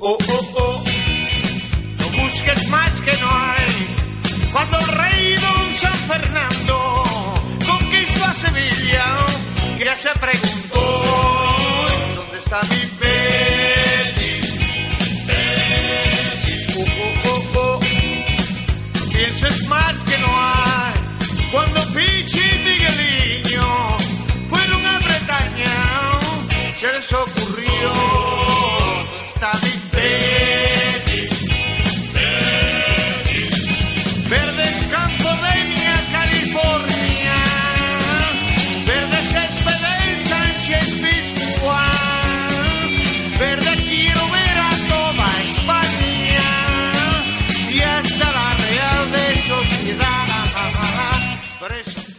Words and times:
oh, 0.00 0.16
oh, 0.28 0.52
oh. 0.56 0.84
No 1.98 2.22
busques 2.22 2.68
más 2.68 3.00
que 3.00 3.12
no 3.18 3.30
hay. 3.30 4.50
Cuando 4.52 4.78
el 4.78 4.86
rey 4.86 5.34
don 5.36 5.74
San 5.74 5.94
Fernando 5.94 7.04
conquistó 7.66 8.24
a 8.24 8.34
Sevilla, 8.34 9.04
gracias 9.78 10.16
a 10.16 10.20
preguntar. 10.20 10.59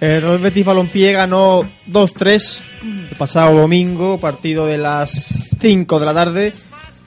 El 0.02 0.20
Real 0.20 0.40
Betis 0.40 0.66
Balompié 0.66 1.12
ganó 1.12 1.64
2-3 1.88 2.60
el 3.12 3.16
pasado 3.18 3.55
domingo, 3.55 4.18
partido 4.18 4.66
de 4.66 4.80
las 4.80 5.12
5 5.62 5.99
de 5.99 6.05
la 6.08 6.13
tarde, 6.16 6.54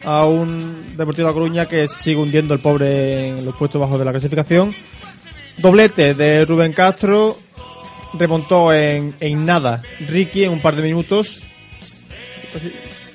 a 0.04 0.26
un 0.26 0.94
Deportivo 0.96 1.26
de 1.26 1.32
La 1.32 1.34
Coruña 1.34 1.66
que 1.66 1.88
sigue 1.88 2.14
hundiendo 2.14 2.54
el 2.54 2.60
pobre 2.60 3.30
en 3.30 3.44
los 3.44 3.56
puestos 3.56 3.80
bajos 3.80 3.98
de 3.98 4.04
la 4.04 4.12
clasificación. 4.12 4.72
Doblete 5.56 6.14
de 6.14 6.44
Rubén 6.44 6.72
Castro, 6.72 7.36
remontó 8.16 8.72
en, 8.72 9.16
en 9.18 9.44
nada 9.44 9.82
Ricky 10.08 10.44
en 10.44 10.52
un 10.52 10.60
par 10.60 10.76
de 10.76 10.82
minutos. 10.82 11.42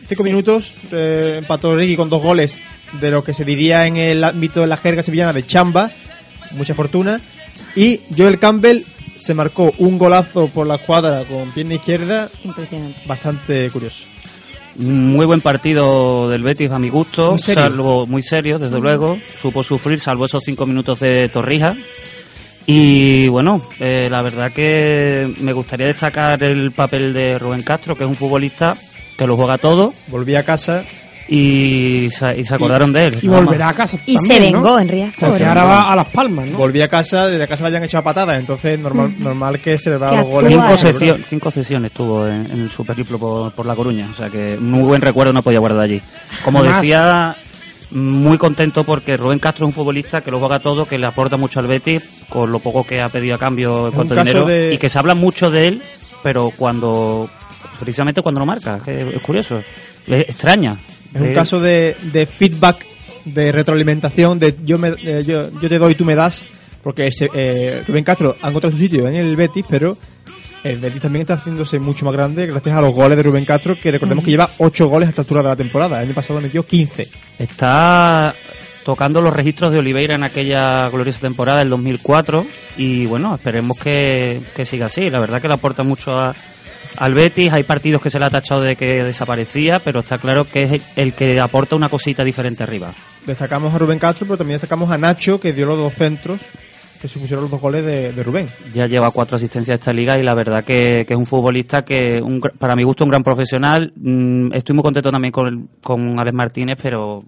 Cinco 0.09 0.23
minutos, 0.25 0.73
eh, 0.91 1.36
empató 1.38 1.73
Ricky 1.77 1.95
con 1.95 2.09
dos 2.09 2.21
goles 2.21 2.58
de 2.99 3.11
lo 3.11 3.23
que 3.23 3.33
se 3.33 3.45
diría 3.45 3.88
en 3.88 3.95
el 3.95 4.25
ámbito 4.25 4.59
de 4.59 4.67
la 4.67 4.75
jerga 4.75 5.03
sevillana 5.03 5.31
de 5.31 5.47
chamba, 5.47 5.89
mucha 6.58 6.75
fortuna. 6.75 7.21
Y 7.77 8.02
Joel 8.17 8.39
Campbell 8.39 8.83
se 9.19 9.33
marcó 9.33 9.71
un 9.79 9.97
golazo 9.97 10.47
por 10.47 10.65
la 10.67 10.77
cuadra 10.77 11.23
con 11.25 11.51
pierna 11.51 11.75
izquierda, 11.75 12.29
Impresionante. 12.43 13.01
bastante 13.05 13.69
curioso. 13.69 14.05
Muy 14.75 15.25
buen 15.25 15.41
partido 15.41 16.29
del 16.29 16.41
Betis 16.43 16.71
a 16.71 16.79
mi 16.79 16.89
gusto, 16.89 17.31
Muy 17.31 17.39
serio. 17.39 17.63
salvo 17.63 18.07
muy 18.07 18.21
serio, 18.23 18.57
desde 18.59 18.79
luego. 18.79 19.17
Supo 19.41 19.61
sufrir, 19.63 19.99
salvo 19.99 20.25
esos 20.25 20.43
cinco 20.43 20.65
minutos 20.65 21.01
de 21.01 21.27
Torrija. 21.29 21.75
Y 22.65 23.27
bueno, 23.29 23.61
eh, 23.79 24.07
la 24.09 24.21
verdad 24.21 24.51
que 24.51 25.33
me 25.39 25.53
gustaría 25.53 25.87
destacar 25.87 26.43
el 26.43 26.71
papel 26.71 27.13
de 27.13 27.37
Rubén 27.39 27.63
Castro, 27.63 27.95
que 27.95 28.03
es 28.03 28.09
un 28.09 28.15
futbolista 28.15 28.77
que 29.17 29.27
lo 29.27 29.35
juega 29.35 29.57
todo 29.57 29.93
Volví 30.07 30.35
a 30.35 30.43
casa, 30.45 30.85
y 31.31 32.09
se, 32.09 32.39
y 32.39 32.44
se 32.44 32.55
acordaron 32.55 32.91
de 32.91 33.05
él. 33.05 33.19
Y 33.22 33.27
volverá 33.27 33.69
a 33.69 33.73
casa 33.73 33.97
Y 34.05 34.16
también, 34.16 34.35
se 34.35 34.52
vengó 34.52 34.61
¿no? 34.72 34.80
en 34.80 34.88
O 34.88 34.91
sea, 34.91 35.30
Riazor. 35.30 35.44
ahora 35.44 35.63
va 35.63 35.91
a 35.91 35.95
Las 35.95 36.08
Palmas, 36.08 36.47
¿no? 36.49 36.58
volví 36.58 36.81
a 36.81 36.88
casa, 36.88 37.27
desde 37.27 37.47
casa 37.47 37.63
le 37.63 37.69
hayan 37.69 37.83
echado 37.83 38.03
patadas, 38.03 38.39
entonces 38.39 38.80
normal, 38.80 39.13
normal 39.19 39.59
que 39.59 39.77
se 39.77 39.91
le 39.91 39.97
Que 39.99 40.16
los 40.16 40.25
goles. 40.27 40.52
Cinco, 40.53 40.77
sesio- 40.77 41.17
cinco 41.30 41.52
sesiones 41.52 41.91
tuvo 41.91 42.25
en, 42.27 42.47
en 42.52 42.69
su 42.69 42.83
periplo 42.83 43.19
por, 43.19 43.52
por 43.52 43.66
La 43.67 43.75
Coruña, 43.75 44.08
o 44.11 44.16
sea 44.16 44.30
que 44.30 44.58
muy 44.59 44.81
buen 44.83 45.02
recuerdo 45.02 45.31
no 45.31 45.44
podía 45.44 45.59
guardar 45.59 45.81
allí. 45.83 46.02
Como 46.44 46.59
Además- 46.59 46.81
decía, 46.81 47.36
muy 47.92 48.37
contento 48.37 48.83
porque 48.83 49.15
Rubén 49.17 49.39
Castro 49.39 49.65
es 49.65 49.70
un 49.70 49.73
futbolista 49.73 50.21
que 50.21 50.32
lo 50.32 50.39
juega 50.39 50.59
todo, 50.59 50.86
que 50.86 50.98
le 50.98 51.05
aporta 51.08 51.37
mucho 51.37 51.59
al 51.59 51.67
Betis, 51.67 52.03
con 52.27 52.52
lo 52.52 52.59
poco 52.59 52.83
que 52.86 53.02
ha 53.02 53.08
pedido 53.08 53.36
a 53.36 53.37
cambio 53.37 53.87
en 53.87 53.93
cuanto 53.93 54.14
a 54.15 54.17
dinero, 54.23 54.45
de- 54.45 54.73
y 54.73 54.77
que 54.80 54.89
se 54.89 54.98
habla 54.98 55.14
mucho 55.15 55.52
de 55.52 55.67
él, 55.67 55.82
pero 56.23 56.52
cuando, 56.55 57.30
precisamente 57.80 58.21
cuando 58.23 58.39
lo 58.39 58.45
marca, 58.48 58.80
que 58.83 59.15
es 59.15 59.21
curioso, 59.23 59.61
le 60.08 60.21
extraña. 60.21 60.76
Es 61.14 61.21
un 61.21 61.33
caso 61.33 61.59
de, 61.59 61.95
de 62.14 62.25
feedback, 62.25 62.86
de 63.25 63.52
retroalimentación, 63.52 64.39
de 64.39 64.55
yo, 64.65 64.77
me, 64.77 64.89
eh, 65.03 65.23
yo, 65.25 65.49
yo 65.59 65.70
te 65.70 65.77
doy, 65.80 65.95
tú 65.95 66.05
me 66.05 66.15
das, 66.15 66.42
porque 66.83 67.09
eh, 67.33 67.83
Rubén 67.87 68.03
Castro 68.03 68.36
ha 68.42 68.49
encontrado 68.49 68.71
su 68.75 68.81
sitio 68.81 69.08
en 69.08 69.15
el 69.15 69.36
Betis, 69.36 69.65
pero 69.70 69.97
el 70.64 70.77
Betis 70.77 71.02
también 71.02 71.21
está 71.21 71.36
haciéndose 71.36 71.80
mucho 71.80 72.05
más 72.05 72.14
grande 72.14 72.45
gracias 72.45 72.75
a 72.75 72.81
los 72.81 72.93
goles 72.93 73.17
de 73.17 73.23
Rubén 73.23 73.45
Castro, 73.45 73.75
que 73.81 73.92
recordemos 73.92 74.23
que 74.23 74.31
lleva 74.31 74.49
8 74.58 74.87
goles 74.87 75.08
a 75.08 75.09
esta 75.11 75.21
altura 75.23 75.42
de 75.42 75.49
la 75.49 75.55
temporada. 75.55 75.97
El 75.99 76.05
año 76.08 76.14
pasado 76.15 76.39
metió 76.42 76.65
15. 76.65 77.08
Está 77.39 78.33
tocando 78.86 79.21
los 79.21 79.33
registros 79.33 79.71
de 79.71 79.80
Oliveira 79.80 80.15
en 80.15 80.23
aquella 80.23 80.87
gloriosa 80.89 81.20
temporada 81.20 81.59
del 81.59 81.70
2004 81.70 82.45
y 82.77 83.05
bueno, 83.05 83.36
esperemos 83.36 83.77
que, 83.80 84.39
que 84.55 84.65
siga 84.65 84.87
así. 84.87 85.09
La 85.09 85.20
verdad 85.20 85.41
que 85.41 85.47
le 85.47 85.53
aporta 85.55 85.83
mucho 85.83 86.17
a- 86.20 86.33
al 86.99 87.14
Betis. 87.14 87.52
Hay 87.52 87.64
partidos 87.64 88.02
que 88.02 88.10
se 88.10 88.20
le 88.20 88.26
ha 88.26 88.30
tachado 88.30 88.61
de 88.61 88.76
que 88.76 89.04
desaparecía, 89.04 89.80
pero 89.80 90.02
está 90.02 90.17
claro 90.17 90.45
que 90.45 90.64
es 90.64 90.71
el, 90.71 90.82
el 90.95 91.14
que 91.14 91.39
aporta 91.39 91.76
una 91.76 91.89
cosita 91.89 92.23
diferente 92.23 92.64
arriba. 92.64 92.93
Destacamos 93.26 93.73
a 93.73 93.77
Rubén 93.77 93.99
Castro, 93.99 94.26
pero 94.27 94.37
también 94.37 94.55
destacamos 94.55 94.92
a 94.92 94.98
Nacho, 94.98 95.39
que 95.39 95.54
dio 95.54 95.65
los 95.65 95.77
dos 95.77 95.93
centros 95.93 96.39
que 97.02 97.08
supusieron 97.08 97.43
los 97.43 97.52
dos 97.52 97.61
goles 97.61 97.86
de, 97.86 98.11
de 98.11 98.23
Rubén. 98.23 98.48
Ya 98.73 98.86
lleva 98.86 99.11
cuatro 99.11 99.38
asistencias 99.38 99.76
a 99.76 99.80
esta 99.80 99.93
liga 99.93 100.17
y 100.17 100.23
la 100.23 100.36
verdad 100.36 100.64
que, 100.64 101.05
que 101.08 101.14
es 101.14 101.17
un 101.20 101.26
futbolista 101.26 101.83
que, 101.83 102.21
un 102.21 102.42
para 102.42 102.76
mi 102.76 102.83
gusto, 102.83 103.04
un 103.05 103.09
gran 103.09 103.23
profesional. 103.23 103.93
Mm, 103.95 104.54
estoy 104.54 104.76
muy 104.76 104.83
contento 104.83 105.09
también 105.09 105.32
con, 105.32 105.70
con 105.82 106.20
Alex 106.20 106.36
Martínez, 106.36 106.77
pero 106.82 107.23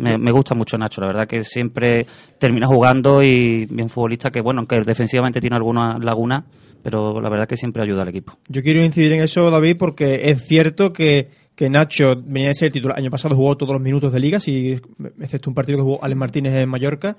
me, 0.00 0.32
gusta 0.32 0.54
mucho 0.54 0.78
Nacho. 0.78 1.00
La 1.00 1.06
verdad 1.08 1.26
que 1.26 1.44
siempre 1.44 2.06
termina 2.38 2.66
jugando 2.66 3.22
y 3.22 3.66
bien 3.66 3.88
futbolista 3.88 4.30
que, 4.30 4.40
bueno, 4.40 4.60
aunque 4.60 4.80
defensivamente 4.80 5.40
tiene 5.40 5.56
alguna 5.56 5.98
laguna, 5.98 6.44
pero 6.82 7.20
la 7.20 7.28
verdad 7.28 7.46
que 7.46 7.56
siempre 7.56 7.82
ayuda 7.82 8.02
al 8.02 8.08
equipo. 8.08 8.38
Yo 8.48 8.62
quiero 8.62 8.82
incidir 8.82 9.12
en 9.12 9.22
eso, 9.22 9.50
David, 9.50 9.76
porque 9.78 10.30
es 10.30 10.44
cierto 10.46 10.92
que, 10.92 11.28
que 11.54 11.70
Nacho 11.70 12.14
venía 12.16 12.48
de 12.48 12.54
ser 12.54 12.72
titular. 12.72 12.96
El 12.98 13.04
año 13.04 13.10
pasado 13.10 13.36
jugó 13.36 13.56
todos 13.56 13.72
los 13.72 13.82
minutos 13.82 14.12
de 14.12 14.20
liga, 14.20 14.40
si, 14.40 14.80
excepto 15.20 15.50
un 15.50 15.54
partido 15.54 15.78
que 15.78 15.84
jugó 15.84 16.02
Alex 16.02 16.18
Martínez 16.18 16.54
en 16.54 16.68
Mallorca. 16.68 17.16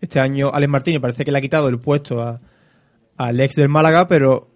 Este 0.00 0.20
año 0.20 0.50
Alex 0.52 0.70
Martínez 0.70 1.00
parece 1.00 1.24
que 1.24 1.32
le 1.32 1.38
ha 1.38 1.42
quitado 1.42 1.68
el 1.68 1.78
puesto 1.78 2.20
a, 2.20 2.40
al 3.16 3.40
ex 3.40 3.54
del 3.54 3.68
Málaga, 3.68 4.06
pero 4.08 4.48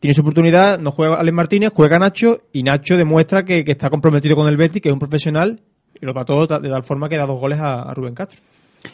tiene 0.00 0.14
su 0.14 0.20
oportunidad, 0.20 0.78
no 0.78 0.92
juega 0.92 1.16
Alex 1.16 1.34
Martínez, 1.34 1.70
juega 1.74 1.98
Nacho 1.98 2.42
y 2.52 2.62
Nacho 2.62 2.96
demuestra 2.96 3.44
que, 3.44 3.64
que 3.64 3.72
está 3.72 3.90
comprometido 3.90 4.36
con 4.36 4.46
el 4.46 4.56
Betis, 4.56 4.80
que 4.80 4.88
es 4.88 4.92
un 4.92 5.00
profesional 5.00 5.60
y 6.00 6.06
lo 6.06 6.14
todo 6.24 6.46
de 6.60 6.68
tal 6.68 6.82
forma 6.82 7.08
que 7.08 7.16
da 7.16 7.26
dos 7.26 7.40
goles 7.40 7.58
a, 7.58 7.82
a 7.82 7.94
Rubén 7.94 8.14
Castro. 8.14 8.40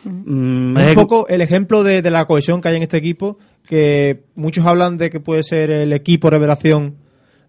Mm, 0.04 0.76
es- 0.78 0.88
un 0.88 0.94
poco 0.94 1.28
el 1.28 1.41
ejemplo 1.41 1.82
de, 1.82 2.03
de 2.03 2.10
la 2.10 2.25
cohesión 2.26 2.60
que 2.60 2.69
hay 2.69 2.76
en 2.76 2.82
este 2.82 2.97
equipo, 2.97 3.38
que 3.66 4.25
muchos 4.34 4.65
hablan 4.66 4.97
de 4.98 5.10
que 5.10 5.20
puede 5.20 5.42
ser 5.42 5.70
el 5.70 5.92
equipo 5.92 6.31
revelación 6.31 6.97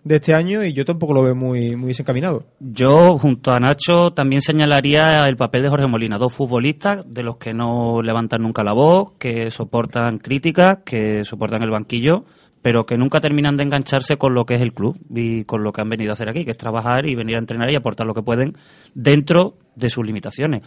de 0.04 0.18
este 0.18 0.36
año 0.36 0.64
y 0.64 0.72
yo 0.72 0.86
tampoco 0.86 1.16
lo 1.16 1.24
veo 1.24 1.34
muy, 1.36 1.76
muy 1.76 1.88
desencaminado. 1.88 2.46
Yo, 2.60 3.18
junto 3.18 3.52
a 3.52 3.60
Nacho, 3.60 4.12
también 4.12 4.42
señalaría 4.42 5.24
el 5.24 5.36
papel 5.36 5.64
de 5.64 5.70
Jorge 5.70 5.88
Molina, 5.88 6.20
dos 6.20 6.32
futbolistas 6.32 7.04
de 7.12 7.24
los 7.24 7.38
que 7.38 7.54
no 7.56 8.02
levantan 8.04 8.44
nunca 8.44 8.64
la 8.64 8.74
voz, 8.74 9.14
que 9.18 9.50
soportan 9.50 10.20
críticas, 10.20 10.80
que 10.86 11.26
soportan 11.26 11.64
el 11.64 11.72
banquillo, 11.72 12.26
pero 12.66 12.88
que 12.88 12.98
nunca 12.98 13.22
terminan 13.22 13.58
de 13.58 13.64
engancharse 13.64 14.18
con 14.18 14.34
lo 14.34 14.44
que 14.46 14.56
es 14.56 14.62
el 14.64 14.74
club 14.74 14.98
y 15.14 15.44
con 15.44 15.64
lo 15.64 15.72
que 15.72 15.82
han 15.82 15.90
venido 15.90 16.10
a 16.10 16.14
hacer 16.14 16.30
aquí, 16.30 16.46
que 16.46 16.50
es 16.50 16.58
trabajar 16.58 17.06
y 17.06 17.14
venir 17.14 17.36
a 17.36 17.38
entrenar 17.38 17.70
y 17.70 17.76
aportar 17.76 18.08
lo 18.08 18.16
que 18.16 18.24
pueden 18.24 18.54
dentro 18.96 19.60
de 19.76 19.88
sus 19.92 20.04
limitaciones. 20.04 20.64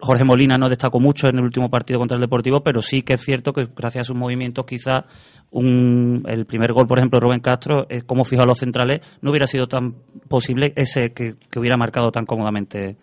Jorge 0.00 0.24
Molina 0.24 0.56
no 0.56 0.70
destacó 0.70 0.98
mucho 0.98 1.28
en 1.28 1.36
el 1.36 1.44
último 1.44 1.68
partido 1.68 1.98
contra 1.98 2.14
el 2.14 2.22
Deportivo, 2.22 2.62
pero 2.62 2.80
sí 2.80 3.02
que 3.02 3.12
es 3.12 3.20
cierto 3.20 3.52
que 3.52 3.68
gracias 3.76 4.00
a 4.00 4.04
sus 4.06 4.16
movimientos 4.16 4.64
quizás 4.64 5.04
un, 5.50 6.24
el 6.26 6.46
primer 6.46 6.72
gol, 6.72 6.86
por 6.86 6.96
ejemplo, 6.96 7.18
de 7.18 7.26
Rubén 7.26 7.40
Castro, 7.40 7.84
eh, 7.90 8.00
como 8.00 8.24
fijó 8.24 8.44
a 8.44 8.46
los 8.46 8.58
centrales, 8.58 9.02
no 9.20 9.28
hubiera 9.28 9.46
sido 9.46 9.66
tan 9.66 9.96
posible 10.30 10.72
ese 10.74 11.12
que, 11.12 11.34
que 11.50 11.58
hubiera 11.58 11.76
marcado 11.76 12.10
tan 12.12 12.24
cómodamente 12.24 12.96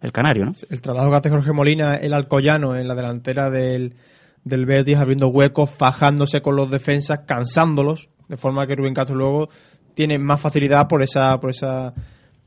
el 0.00 0.12
Canario, 0.12 0.44
¿no? 0.44 0.52
El 0.70 0.80
trabajo 0.80 1.10
que 1.10 1.16
hace 1.16 1.30
Jorge 1.30 1.52
Molina, 1.52 1.96
el 1.96 2.14
Alcoyano, 2.14 2.76
en 2.76 2.86
la 2.86 2.94
delantera 2.94 3.50
del, 3.50 3.94
del 4.46 4.64
Betis, 4.64 4.96
abriendo 4.96 5.26
huecos, 5.28 5.68
fajándose 5.70 6.40
con 6.40 6.54
los 6.54 6.70
defensas, 6.70 7.20
cansándolos, 7.26 8.08
de 8.28 8.36
forma 8.36 8.66
que 8.66 8.76
Rubén 8.76 8.94
Castro 8.94 9.16
luego 9.16 9.48
tiene 9.94 10.18
más 10.18 10.40
facilidad 10.40 10.86
por 10.88 11.02
esa, 11.02 11.38
por 11.40 11.50
esa 11.50 11.92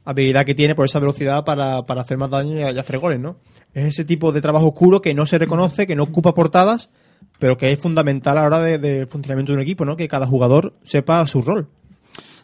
habilidad 0.06 0.46
que 0.46 0.56
tiene, 0.56 0.75
por 0.75 0.86
esa 0.86 1.00
velocidad 1.00 1.44
para, 1.44 1.84
para 1.84 2.01
hacer 2.01 2.18
más 2.18 2.30
daño 2.30 2.56
y, 2.57 2.62
y 2.62 2.80
hacer 2.80 3.00
goles, 3.00 3.19
¿no? 3.19 3.38
Es 3.74 3.86
ese 3.86 4.06
tipo 4.06 4.31
de 4.31 4.42
trabajo 4.42 4.68
oscuro 4.69 5.01
que 5.01 5.13
no 5.13 5.25
se 5.25 5.38
reconoce, 5.38 5.86
que 5.86 5.96
no 5.96 6.04
ocupa 6.04 6.34
portadas, 6.34 6.90
pero 7.38 7.57
que 7.57 7.72
es 7.72 7.80
fundamental 7.80 8.38
a 8.38 8.42
la 8.42 8.48
hora 8.48 8.60
de- 8.62 8.78
del 8.80 9.07
funcionamiento 9.07 9.52
de 9.52 9.57
un 9.57 9.62
equipo, 9.63 9.84
¿no? 9.84 9.95
Que 9.98 10.07
cada 10.07 10.25
jugador 10.25 10.74
sepa 10.84 11.25
su 11.28 11.42
rol. 11.42 11.68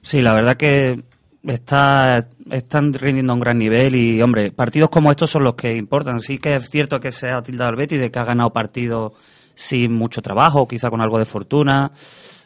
Sí, 0.01 0.21
la 0.21 0.33
verdad 0.33 0.57
que 0.57 1.03
está, 1.43 2.27
están 2.51 2.93
rindiendo 2.93 3.31
a 3.31 3.35
un 3.35 3.39
gran 3.39 3.57
nivel 3.57 3.95
y, 3.95 4.21
hombre, 4.21 4.51
partidos 4.51 4.89
como 4.89 5.11
estos 5.11 5.29
son 5.31 5.43
los 5.43 5.55
que 5.55 5.73
importan. 5.73 6.19
Sí 6.21 6.37
que 6.39 6.55
es 6.55 6.69
cierto 6.69 6.99
que 6.99 7.11
se 7.11 7.29
ha 7.29 7.41
tildado 7.41 7.69
al 7.71 7.75
Betis 7.77 7.99
de 7.99 8.11
que 8.11 8.19
ha 8.19 8.25
ganado 8.25 8.51
partidos 8.51 9.13
sin 9.55 9.93
mucho 9.93 10.21
trabajo, 10.21 10.67
quizá 10.67 10.89
con 10.89 11.01
algo 11.01 11.17
de 11.19 11.25
fortuna, 11.25 11.91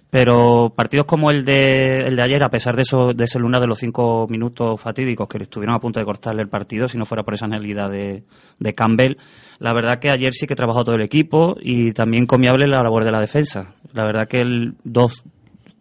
Pero 0.09 0.73
partidos 0.75 1.05
como 1.05 1.29
el 1.29 1.45
de, 1.45 2.07
el 2.07 2.15
de 2.15 2.23
ayer, 2.23 2.43
a 2.43 2.49
pesar 2.49 2.75
de 2.75 2.81
eso, 2.81 3.13
de 3.13 3.25
ese 3.25 3.37
luna 3.37 3.59
de 3.59 3.67
los 3.67 3.77
cinco 3.77 4.25
minutos 4.27 4.81
fatídicos 4.81 5.27
que 5.27 5.37
estuvieron 5.37 5.75
a 5.75 5.79
punto 5.79 5.99
de 5.99 6.05
cortarle 6.05 6.41
el 6.41 6.49
partido, 6.49 6.87
si 6.87 6.97
no 6.97 7.05
fuera 7.05 7.23
por 7.23 7.35
esa 7.35 7.45
analidad 7.45 7.91
de, 7.91 8.23
de 8.57 8.73
Campbell, 8.73 9.17
la 9.59 9.71
verdad 9.71 9.99
que 9.99 10.09
ayer 10.09 10.33
sí 10.33 10.47
que 10.47 10.55
trabajó 10.55 10.83
todo 10.83 10.95
el 10.95 11.03
equipo 11.03 11.57
y 11.61 11.91
también 11.91 12.25
comiable 12.25 12.65
la 12.65 12.81
labor 12.81 13.03
de 13.03 13.11
la 13.11 13.21
defensa. 13.21 13.75
La 13.93 14.03
verdad 14.03 14.27
que 14.27 14.41
el 14.41 14.75
dos 14.83 15.23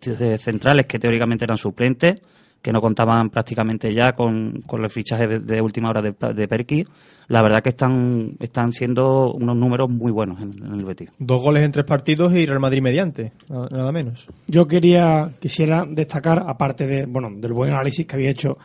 centrales 0.01 0.87
que 0.87 0.99
teóricamente 0.99 1.45
eran 1.45 1.57
suplentes, 1.57 2.21
que 2.63 2.73
no 2.73 2.81
contaban 2.81 3.31
prácticamente 3.31 3.95
ya 3.95 4.13
con, 4.13 4.63
con 4.67 4.83
los 4.83 4.93
fichajes 4.93 5.47
de, 5.47 5.61
última 5.61 5.91
hora 5.91 6.03
de, 6.03 6.15
de, 6.35 6.49
Perky, 6.49 6.85
la 7.29 7.43
verdad 7.43 7.63
que 7.63 7.71
están, 7.71 8.37
están 8.41 8.73
siendo 8.73 9.33
unos 9.33 9.57
números 9.57 9.89
muy 9.91 10.11
buenos 10.11 10.41
en, 10.41 10.75
el 10.75 10.85
Betis. 10.85 11.11
Dos 11.19 11.43
goles 11.43 11.65
en 11.65 11.73
tres 11.73 11.87
partidos 11.87 12.35
y 12.35 12.47
Real 12.47 12.61
Madrid 12.61 12.83
mediante, 12.83 13.33
nada, 13.49 13.93
menos. 13.93 14.29
Yo 14.49 14.67
quería, 14.67 15.31
quisiera 15.41 15.85
destacar, 15.89 16.43
aparte 16.49 16.87
de, 16.87 17.07
bueno, 17.07 17.29
del 17.33 17.53
buen 17.53 17.71
análisis 17.71 18.07
que 18.07 18.17
había 18.17 18.31
hecho 18.31 18.59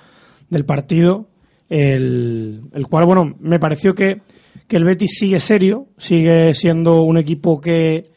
del 0.49 0.65
partido, 0.65 1.27
el, 1.69 2.61
el 2.73 2.87
cual, 2.87 3.05
bueno, 3.05 3.35
me 3.39 3.59
pareció 3.59 3.93
que, 3.93 4.21
que 4.67 4.77
el 4.77 4.85
Betis 4.85 5.17
sigue 5.19 5.39
serio, 5.39 5.87
sigue 5.97 6.53
siendo 6.55 7.03
un 7.03 7.17
equipo 7.17 7.61
que, 7.61 8.09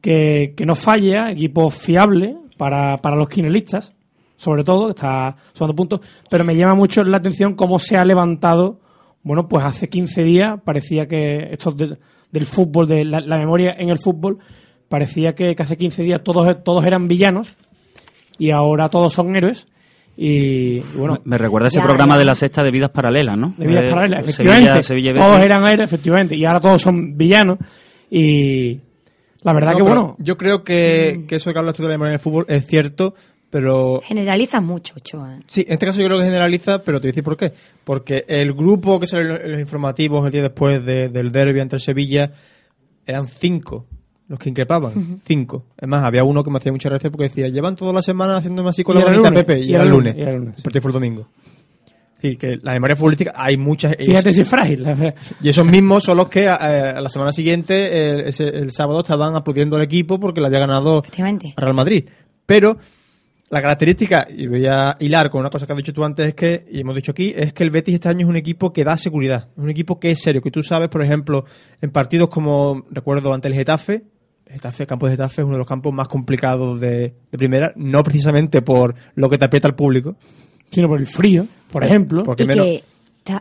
que, 0.00 0.52
que 0.56 0.66
no 0.66 0.74
falla, 0.74 1.30
equipo 1.30 1.70
fiable 1.70 2.36
para, 2.56 2.96
para 2.98 3.16
los 3.16 3.28
quinelistas 3.28 3.95
sobre 4.36 4.64
todo, 4.64 4.90
está 4.90 5.36
sumando 5.52 5.74
puntos, 5.74 6.00
pero 6.30 6.44
me 6.44 6.54
llama 6.54 6.74
mucho 6.74 7.02
la 7.04 7.18
atención 7.18 7.54
cómo 7.54 7.78
se 7.78 7.96
ha 7.96 8.04
levantado, 8.04 8.80
bueno, 9.22 9.48
pues 9.48 9.64
hace 9.64 9.88
15 9.88 10.22
días 10.22 10.60
parecía 10.64 11.06
que 11.06 11.48
esto 11.52 11.72
del 11.72 12.46
fútbol, 12.46 12.86
de 12.86 13.04
la, 13.04 13.38
memoria 13.38 13.74
en 13.78 13.88
el 13.88 13.98
fútbol, 13.98 14.38
parecía 14.88 15.34
que, 15.34 15.54
hace 15.58 15.76
15 15.76 16.02
días 16.02 16.20
todos, 16.22 16.62
todos 16.62 16.86
eran 16.86 17.08
villanos 17.08 17.56
y 18.38 18.50
ahora 18.50 18.88
todos 18.88 19.12
son 19.12 19.34
héroes. 19.34 19.66
Y, 20.18 20.80
bueno, 20.96 21.18
me, 21.24 21.36
recuerda 21.36 21.68
ese 21.68 21.80
programa 21.80 22.16
de 22.16 22.24
la 22.24 22.34
sexta 22.34 22.62
de 22.62 22.70
vidas 22.70 22.90
paralelas, 22.90 23.36
¿no? 23.36 23.54
De 23.58 23.66
vidas 23.66 23.84
eh, 23.84 23.90
paralelas, 23.90 24.20
efectivamente. 24.26 25.12
todos 25.14 25.40
eran 25.40 25.64
héroes, 25.66 25.92
efectivamente, 25.92 26.36
y 26.36 26.44
ahora 26.44 26.60
todos 26.60 26.80
son 26.80 27.18
villanos. 27.18 27.58
Y 28.10 28.80
la 29.42 29.52
verdad 29.52 29.76
que 29.76 29.82
bueno. 29.82 30.16
Yo 30.18 30.36
creo 30.36 30.64
que, 30.64 31.24
que 31.28 31.36
eso 31.36 31.52
que 31.52 31.58
hablas 31.58 31.74
tú 31.74 31.82
de 31.82 31.88
la 31.88 31.94
memoria 31.94 32.12
en 32.12 32.14
el 32.14 32.20
fútbol 32.20 32.46
es 32.48 32.66
cierto, 32.66 33.14
pero... 33.50 34.00
Generaliza 34.04 34.60
mucho, 34.60 34.94
Ochoa. 34.96 35.38
Sí, 35.46 35.64
en 35.66 35.74
este 35.74 35.86
caso 35.86 36.00
yo 36.00 36.06
creo 36.06 36.18
que 36.18 36.24
generaliza, 36.24 36.82
pero 36.82 37.00
te 37.00 37.06
voy 37.06 37.10
a 37.10 37.12
decir 37.12 37.24
por 37.24 37.36
qué. 37.36 37.52
Porque 37.84 38.24
el 38.28 38.52
grupo 38.52 38.98
que 38.98 39.06
sale 39.06 39.44
en 39.44 39.52
los 39.52 39.60
informativos 39.60 40.26
el 40.26 40.32
día 40.32 40.42
después 40.42 40.84
del 40.84 41.32
derby 41.32 41.60
entre 41.60 41.78
Sevilla 41.78 42.32
eran 43.06 43.26
cinco 43.28 43.86
los 44.28 44.38
que 44.38 44.50
increpaban. 44.50 45.20
Cinco. 45.24 45.66
Es 45.76 45.88
más, 45.88 46.04
había 46.04 46.24
uno 46.24 46.42
que 46.42 46.50
me 46.50 46.58
hacía 46.58 46.72
mucha 46.72 46.88
gracia 46.88 47.10
porque 47.10 47.24
decía, 47.24 47.48
llevan 47.48 47.76
toda 47.76 47.92
la 47.92 48.02
semana 48.02 48.38
haciéndome 48.38 48.70
así 48.70 48.82
con 48.82 48.96
la 48.96 49.04
bonita 49.04 49.30
Pepe, 49.30 49.60
y, 49.60 49.72
era 49.72 49.84
el 49.84 49.90
lunes. 49.90 50.16
el 50.16 50.34
lunes. 50.34 50.56
El 50.56 50.62
partido 50.62 50.82
fue 50.82 50.88
el 50.90 50.94
domingo. 50.94 51.28
Sí, 52.20 52.36
que 52.36 52.56
la 52.62 52.72
memoria 52.72 52.96
futbolística 52.96 53.32
hay 53.36 53.56
muchas. 53.56 53.94
Fíjate 53.96 54.32
si 54.32 54.40
es 54.40 54.48
frágil. 54.48 54.84
Y 55.42 55.48
esos 55.48 55.66
mismos 55.66 56.02
son 56.02 56.16
los 56.16 56.28
que 56.28 56.44
eh, 56.44 56.48
a 56.48 57.00
la 57.00 57.08
semana 57.08 57.30
siguiente, 57.30 58.10
el, 58.10 58.34
el, 58.40 58.72
sábado, 58.72 59.00
estaban 59.00 59.36
aplaudiendo 59.36 59.76
al 59.76 59.82
equipo 59.82 60.18
porque 60.18 60.40
le 60.40 60.46
había 60.46 60.60
ganado 60.60 61.02
Real 61.56 61.74
Madrid. 61.74 62.08
Pero 62.46 62.78
la 63.48 63.62
característica, 63.62 64.26
y 64.28 64.48
voy 64.48 64.66
a 64.66 64.96
hilar 64.98 65.30
con 65.30 65.40
una 65.40 65.50
cosa 65.50 65.66
que 65.66 65.72
has 65.72 65.76
dicho 65.76 65.92
tú 65.92 66.04
antes, 66.04 66.26
es 66.26 66.34
que, 66.34 66.66
y 66.70 66.80
hemos 66.80 66.96
dicho 66.96 67.12
aquí, 67.12 67.32
es 67.36 67.52
que 67.52 67.62
el 67.62 67.70
Betis 67.70 67.94
este 67.94 68.08
año 68.08 68.26
es 68.26 68.28
un 68.28 68.36
equipo 68.36 68.72
que 68.72 68.82
da 68.82 68.96
seguridad. 68.96 69.48
Es 69.56 69.62
un 69.62 69.70
equipo 69.70 70.00
que 70.00 70.10
es 70.10 70.20
serio, 70.20 70.42
que 70.42 70.50
tú 70.50 70.62
sabes, 70.62 70.88
por 70.88 71.02
ejemplo, 71.02 71.44
en 71.80 71.90
partidos 71.90 72.28
como, 72.28 72.84
recuerdo, 72.90 73.32
ante 73.32 73.48
el 73.48 73.54
Getafe, 73.54 74.02
Getafe, 74.48 74.84
el 74.84 74.86
campo 74.86 75.06
de 75.06 75.12
Getafe 75.12 75.40
es 75.40 75.44
uno 75.44 75.54
de 75.54 75.58
los 75.58 75.66
campos 75.66 75.92
más 75.92 76.08
complicados 76.08 76.80
de, 76.80 77.14
primera, 77.30 77.72
no 77.76 78.02
precisamente 78.02 78.62
por 78.62 78.94
lo 79.14 79.28
que 79.28 79.38
te 79.38 79.44
aprieta 79.44 79.68
el 79.68 79.74
público, 79.74 80.16
sino 80.70 80.88
por 80.88 80.98
el 80.98 81.06
frío, 81.06 81.46
por 81.70 81.84
ejemplo. 81.84 82.22
Porque 82.24 82.44
y 82.44 82.46
que 82.46 82.84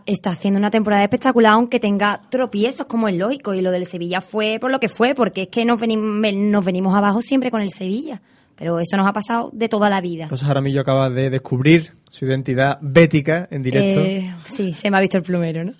está, 0.06 0.32
haciendo 0.32 0.60
una 0.60 0.72
temporada 0.72 1.04
espectacular, 1.04 1.54
aunque 1.54 1.80
tenga 1.80 2.22
tropiezos, 2.30 2.88
como 2.88 3.08
es 3.08 3.16
lógico, 3.16 3.54
y 3.54 3.62
lo 3.62 3.72
del 3.72 3.86
Sevilla 3.86 4.22
fue 4.22 4.58
por 4.60 4.72
lo 4.72 4.80
que 4.80 4.90
fue, 4.90 5.14
porque 5.14 5.44
es 5.44 5.48
que 5.50 5.64
nos 5.64 5.80
nos 5.80 6.66
venimos 6.66 6.96
abajo 6.96 7.22
siempre 7.22 7.52
con 7.52 7.62
el 7.62 7.72
Sevilla. 7.72 8.22
Pero 8.58 8.80
eso 8.80 8.96
nos 8.96 9.08
ha 9.08 9.14
pasado 9.14 9.50
de 9.54 9.68
toda 9.68 9.90
la 9.90 10.00
vida. 10.02 10.24
Entonces 10.24 10.48
Jaramillo 10.48 10.82
acaba 10.82 11.10
de 11.10 11.30
descubrir 11.30 11.94
su 12.10 12.26
identidad 12.26 12.78
bética 12.82 13.48
en 13.52 13.64
directo. 13.64 14.00
Eh, 14.00 14.34
sí, 14.46 14.74
se 14.74 14.90
me 14.90 14.98
ha 14.98 15.02
visto 15.02 15.18
el 15.18 15.24
plumero, 15.24 15.66
¿no? 15.66 15.74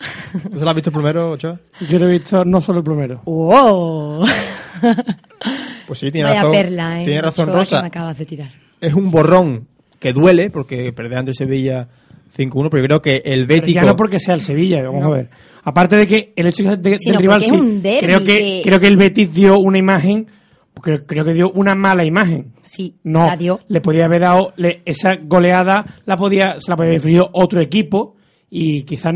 ¿Tú 0.52 0.60
se 0.60 0.64
lo 0.64 0.70
has 0.70 0.76
visto 0.76 0.90
el 0.90 0.94
plumero, 0.94 1.32
Ochoa? 1.32 1.58
Yo 1.90 2.00
lo 2.00 2.08
he 2.08 2.12
visto 2.12 2.44
no 2.44 2.60
solo 2.60 2.80
el 2.80 2.84
plumero. 2.84 3.22
¡Wow! 3.26 4.26
Pues 5.88 6.00
sí, 6.00 6.12
tiene 6.12 6.34
razón. 6.34 6.52
Perla, 6.52 7.02
¿eh? 7.02 7.06
Tiene 7.06 7.22
razón 7.22 7.48
Rosa. 7.48 7.82
me 7.82 7.88
acabas 7.88 8.18
de 8.18 8.26
tirar. 8.26 8.50
Es 8.82 8.94
un 8.94 9.12
borrón 9.12 9.68
que 10.00 10.14
duele 10.14 10.50
porque 10.50 10.92
perder 10.94 11.20
ante 11.20 11.34
Sevilla 11.34 11.88
5-1, 12.36 12.70
pero 12.70 12.84
yo 12.84 12.88
creo 12.88 13.02
que 13.02 13.22
el 13.24 13.46
bético... 13.46 13.82
ya 13.82 13.86
no 13.86 13.96
porque 13.96 14.20
sea 14.20 14.36
el 14.36 14.42
Sevilla, 14.42 14.84
vamos 14.84 15.04
a 15.04 15.10
ver. 15.10 15.30
Aparte 15.64 15.96
de 15.96 16.08
que 16.08 16.34
el 16.36 16.48
hecho 16.48 16.64
de, 16.64 16.78
del 16.78 17.16
rival 17.16 17.42
sí, 17.42 17.50
creo 18.00 18.24
que, 18.24 18.62
creo 18.64 18.80
que 18.80 18.88
el 18.88 18.98
Betis 18.98 19.34
dio 19.34 19.58
una 19.58 19.80
imagen 19.80 20.28
creo, 20.86 21.06
creo 21.08 21.26
que 21.26 21.34
dio 21.34 21.52
una 21.52 21.74
mala 21.74 22.06
imagen. 22.06 22.54
Sí, 22.62 22.96
no, 23.04 23.26
la 23.26 23.36
dio. 23.36 23.60
Le 23.68 23.82
podía 23.82 24.06
haber 24.06 24.22
dado 24.22 24.54
esa 24.86 25.16
goleada, 25.24 25.84
la 26.06 26.16
podía, 26.16 26.60
se 26.60 26.70
la 26.70 26.78
podía 26.78 26.90
haber 26.90 27.00
influido 27.00 27.30
otro 27.34 27.60
equipo 27.60 28.16
y 28.52 28.84
quizás 28.84 29.14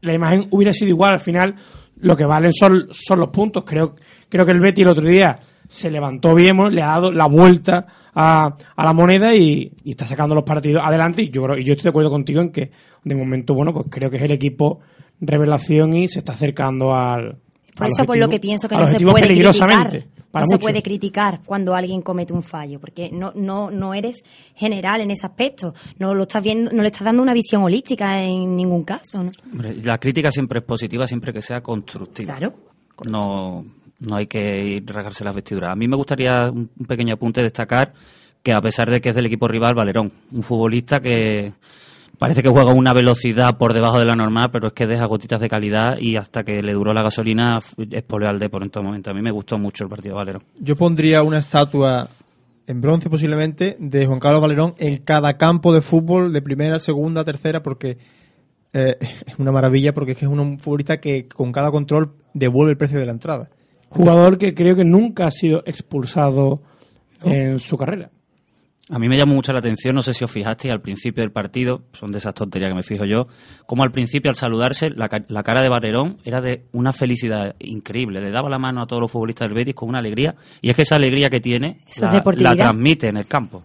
la 0.00 0.14
imagen 0.14 0.46
hubiera 0.52 0.72
sido 0.72 0.90
igual. 0.90 1.14
Al 1.14 1.20
final, 1.20 1.56
lo 1.96 2.16
que 2.16 2.24
valen 2.24 2.52
son, 2.52 2.86
son 2.92 3.18
los 3.18 3.30
puntos. 3.30 3.64
Creo, 3.64 3.96
creo 4.28 4.46
que 4.46 4.52
el 4.52 4.60
Betty 4.60 4.82
el 4.82 4.88
otro 4.88 5.08
día 5.08 5.40
se 5.66 5.90
levantó 5.90 6.34
bien, 6.34 6.56
le 6.70 6.82
ha 6.82 6.88
dado 6.88 7.10
la 7.10 7.26
vuelta 7.26 7.86
a, 8.14 8.56
a 8.76 8.84
la 8.84 8.92
moneda 8.92 9.34
y, 9.34 9.72
y, 9.82 9.90
está 9.90 10.06
sacando 10.06 10.34
los 10.36 10.44
partidos 10.44 10.82
adelante. 10.84 11.22
Y 11.24 11.30
yo, 11.30 11.42
creo, 11.42 11.58
y 11.58 11.64
yo 11.64 11.72
estoy 11.72 11.84
de 11.84 11.90
acuerdo 11.90 12.10
contigo 12.10 12.40
en 12.40 12.52
que, 12.52 12.70
de 13.02 13.14
momento, 13.16 13.54
bueno, 13.54 13.72
pues 13.72 13.86
creo 13.90 14.08
que 14.08 14.18
es 14.18 14.22
el 14.22 14.32
equipo 14.32 14.80
revelación 15.20 15.94
y 15.94 16.08
se 16.08 16.18
está 16.18 16.32
acercando 16.32 16.94
al. 16.94 17.38
Por 17.76 17.86
eso, 17.86 18.04
por 18.04 18.16
lo 18.18 18.28
que 18.28 18.38
pienso 18.38 18.68
que 18.68 18.76
no 18.76 18.86
se 18.86 19.00
puede 19.00 19.26
criticar 19.26 19.90
no 20.40 20.46
se 20.46 20.58
puede 20.58 20.82
criticar 20.82 21.40
cuando 21.44 21.74
alguien 21.74 22.02
comete 22.02 22.32
un 22.32 22.42
fallo, 22.42 22.80
porque 22.80 23.10
no, 23.12 23.32
no, 23.34 23.70
no 23.70 23.94
eres 23.94 24.22
general 24.54 25.00
en 25.00 25.10
ese 25.10 25.26
aspecto. 25.26 25.74
No 25.98 26.14
lo 26.14 26.22
estás 26.22 26.42
viendo, 26.42 26.70
no 26.72 26.82
le 26.82 26.88
estás 26.88 27.04
dando 27.04 27.22
una 27.22 27.34
visión 27.34 27.62
holística 27.62 28.22
en 28.22 28.56
ningún 28.56 28.84
caso. 28.84 29.24
la 29.52 29.98
crítica 29.98 30.30
siempre 30.30 30.60
es 30.60 30.64
positiva, 30.64 31.06
siempre 31.06 31.32
que 31.32 31.42
sea 31.42 31.60
constructiva. 31.60 32.36
Claro. 32.36 32.54
No, 33.04 33.64
no 34.00 34.16
hay 34.16 34.26
que 34.26 34.82
rasgarse 34.86 35.24
las 35.24 35.34
vestiduras. 35.34 35.70
A 35.72 35.76
mí 35.76 35.86
me 35.86 35.96
gustaría 35.96 36.50
un 36.50 36.68
pequeño 36.86 37.14
apunte 37.14 37.42
destacar 37.42 37.92
que 38.42 38.52
a 38.52 38.60
pesar 38.60 38.90
de 38.90 39.00
que 39.00 39.10
es 39.10 39.14
del 39.14 39.26
equipo 39.26 39.46
rival, 39.46 39.74
Valerón, 39.74 40.12
un 40.32 40.42
futbolista 40.42 41.00
que 41.00 41.52
parece 42.22 42.44
que 42.44 42.50
juega 42.50 42.72
una 42.72 42.92
velocidad 42.92 43.58
por 43.58 43.74
debajo 43.74 43.98
de 43.98 44.04
la 44.04 44.14
normal, 44.14 44.50
pero 44.52 44.68
es 44.68 44.74
que 44.74 44.86
deja 44.86 45.06
gotitas 45.06 45.40
de 45.40 45.48
calidad 45.48 45.98
y 45.98 46.14
hasta 46.14 46.44
que 46.44 46.62
le 46.62 46.72
duró 46.72 46.94
la 46.94 47.02
gasolina 47.02 47.58
es 47.76 48.04
al 48.08 48.38
de 48.38 48.48
por 48.48 48.62
en 48.62 48.70
todo 48.70 48.84
momento. 48.84 49.10
A 49.10 49.12
mí 49.12 49.20
me 49.20 49.32
gustó 49.32 49.58
mucho 49.58 49.82
el 49.82 49.90
partido 49.90 50.14
Valero. 50.14 50.38
Yo 50.60 50.76
pondría 50.76 51.24
una 51.24 51.38
estatua 51.38 52.06
en 52.68 52.80
bronce 52.80 53.10
posiblemente 53.10 53.76
de 53.80 54.06
Juan 54.06 54.20
Carlos 54.20 54.40
Valerón 54.40 54.74
en 54.78 54.98
cada 54.98 55.36
campo 55.36 55.74
de 55.74 55.80
fútbol 55.80 56.32
de 56.32 56.40
primera, 56.42 56.78
segunda, 56.78 57.24
tercera, 57.24 57.60
porque 57.60 57.98
eh, 58.72 58.98
es 59.26 59.36
una 59.38 59.50
maravilla, 59.50 59.92
porque 59.92 60.12
es 60.12 60.18
que 60.18 60.24
es 60.24 60.30
un 60.30 60.60
futbolista 60.60 61.00
que 61.00 61.26
con 61.26 61.50
cada 61.50 61.72
control 61.72 62.12
devuelve 62.34 62.70
el 62.70 62.78
precio 62.78 63.00
de 63.00 63.06
la 63.06 63.12
entrada. 63.12 63.50
Jugador 63.88 64.38
que 64.38 64.54
creo 64.54 64.76
que 64.76 64.84
nunca 64.84 65.26
ha 65.26 65.32
sido 65.32 65.64
expulsado 65.66 66.62
en 67.24 67.58
su 67.58 67.76
carrera. 67.76 68.11
A 68.92 68.98
mí 68.98 69.08
me 69.08 69.16
llamó 69.16 69.32
mucho 69.32 69.54
la 69.54 69.60
atención, 69.60 69.94
no 69.94 70.02
sé 70.02 70.12
si 70.12 70.22
os 70.22 70.30
fijasteis 70.30 70.70
al 70.70 70.82
principio 70.82 71.22
del 71.22 71.32
partido, 71.32 71.84
son 71.94 72.12
de 72.12 72.18
esas 72.18 72.34
tonterías 72.34 72.68
que 72.68 72.74
me 72.74 72.82
fijo 72.82 73.06
yo, 73.06 73.26
como 73.64 73.84
al 73.84 73.90
principio 73.90 74.30
al 74.30 74.36
saludarse 74.36 74.90
la, 74.90 75.08
cara 75.08 75.62
de 75.62 75.70
Barrerón 75.70 76.18
era 76.26 76.42
de 76.42 76.66
una 76.72 76.92
felicidad 76.92 77.56
increíble, 77.58 78.20
le 78.20 78.30
daba 78.30 78.50
la 78.50 78.58
mano 78.58 78.82
a 78.82 78.86
todos 78.86 79.00
los 79.00 79.10
futbolistas 79.10 79.48
del 79.48 79.56
Betis 79.56 79.74
con 79.74 79.88
una 79.88 80.00
alegría 80.00 80.34
y 80.60 80.68
es 80.68 80.76
que 80.76 80.82
esa 80.82 80.96
alegría 80.96 81.30
que 81.30 81.40
tiene 81.40 81.80
la, 82.02 82.54
transmite 82.54 83.08
en 83.08 83.16
el 83.16 83.24
campo. 83.24 83.64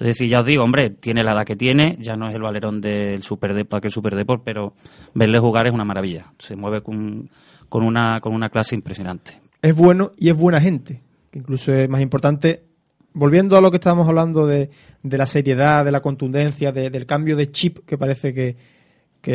Es 0.00 0.06
decir, 0.06 0.30
ya 0.30 0.40
os 0.40 0.46
digo, 0.46 0.64
hombre, 0.64 0.88
tiene 0.88 1.22
la 1.22 1.32
edad 1.32 1.44
que 1.44 1.54
tiene, 1.54 1.98
ya 2.00 2.16
no 2.16 2.30
es 2.30 2.34
el 2.34 2.40
Valerón 2.40 2.80
del 2.80 3.22
Super 3.22 3.52
que 3.52 3.88
el 3.88 3.92
Super 3.92 4.16
Deport, 4.16 4.42
pero 4.42 4.72
verle 5.12 5.38
jugar 5.38 5.66
es 5.66 5.74
una 5.74 5.84
maravilla. 5.84 6.32
Se 6.38 6.56
mueve 6.56 6.80
con, 6.80 7.28
con, 7.68 7.84
una, 7.84 8.20
con 8.20 8.34
una 8.34 8.48
clase 8.48 8.74
impresionante. 8.74 9.38
Es 9.60 9.76
bueno 9.76 10.12
y 10.16 10.30
es 10.30 10.36
buena 10.36 10.62
gente, 10.62 11.02
que 11.30 11.40
incluso 11.40 11.74
es 11.74 11.90
más 11.90 12.00
importante 12.00 12.71
volviendo 13.14 13.56
a 13.56 13.60
lo 13.60 13.70
que 13.70 13.76
estábamos 13.76 14.08
hablando 14.08 14.46
de, 14.46 14.70
de 15.02 15.18
la 15.18 15.26
seriedad, 15.26 15.84
de 15.84 15.92
la 15.92 16.00
contundencia, 16.00 16.72
del 16.72 17.06
cambio 17.06 17.36
de 17.36 17.50
chip 17.50 17.86
que 17.86 17.98
parece 17.98 18.32
que, 18.32 18.56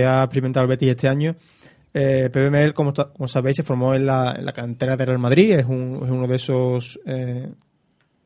ha 0.06 0.24
experimentado 0.24 0.64
el 0.64 0.70
Betis 0.70 0.90
este 0.90 1.08
año, 1.08 1.36
eh, 1.94 2.30
PBML, 2.32 2.74
como, 2.74 2.94
como, 2.94 3.28
sabéis, 3.28 3.56
se 3.58 3.64
formó 3.64 3.96
en 3.96 4.06
la, 4.06 4.36
en 4.38 4.46
la, 4.46 4.54
cantera 4.54 4.98
de 4.98 5.06
Real 5.06 5.20
Madrid, 5.20 5.54
es, 5.54 5.66
un, 5.66 6.02
es 6.04 6.12
uno 6.12 6.28
de 6.28 6.36
esos 6.36 7.00
eh, 7.06 7.50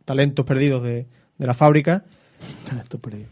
talentos 0.04 0.46
perdidos 0.46 0.84
de, 0.84 1.06
de 1.38 1.48
la 1.48 1.54
fábrica. 1.54 2.04
Talentos 2.66 3.00
perdidos. 3.00 3.30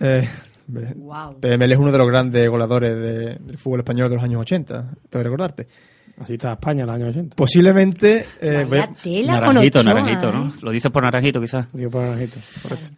Eh, 0.00 0.28
PBML 0.70 1.72
es 1.72 1.78
uno 1.78 1.92
de 1.92 1.98
los 1.98 2.06
grandes 2.06 2.48
goleadores 2.48 2.96
del 3.40 3.58
fútbol 3.58 3.80
español 3.80 4.08
de 4.08 4.14
los 4.14 4.24
años 4.24 4.40
80, 4.42 4.82
tengo 4.82 4.98
que 5.10 5.22
recordarte. 5.22 5.68
Así 6.20 6.34
está 6.34 6.52
España 6.52 6.84
en 6.84 6.88
el 6.90 6.94
año 6.94 7.08
80. 7.08 7.34
Posiblemente... 7.34 8.26
Eh, 8.40 8.66
naranjito, 9.26 9.82
naranjito, 9.82 10.30
¿no? 10.30 10.52
Lo 10.60 10.70
dices 10.70 10.92
por 10.92 11.02
naranjito, 11.02 11.40
quizás. 11.40 11.66
Digo 11.72 11.90
por 11.90 12.02
naranjito, 12.02 12.36
correcto. 12.62 12.90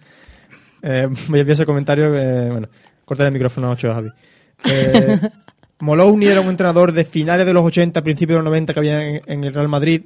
Eh, 0.82 1.06
voy 1.06 1.38
a 1.38 1.42
enviar 1.42 1.50
ese 1.50 1.64
comentario. 1.64 2.14
Eh, 2.16 2.50
bueno, 2.50 2.68
corta 3.04 3.24
el 3.24 3.32
micrófono 3.32 3.68
a 3.68 3.70
8, 3.70 3.94
Javi. 3.94 4.08
Eh, 4.64 5.20
Molowny 5.80 6.26
era 6.26 6.40
un 6.40 6.48
entrenador 6.48 6.92
de 6.92 7.04
finales 7.04 7.46
de 7.46 7.52
los 7.52 7.64
80, 7.64 8.02
principios 8.02 8.38
de 8.38 8.42
los 8.42 8.44
90 8.46 8.74
que 8.74 8.80
había 8.80 9.00
en, 9.02 9.44
el 9.44 9.54
Real 9.54 9.68
Madrid 9.68 10.02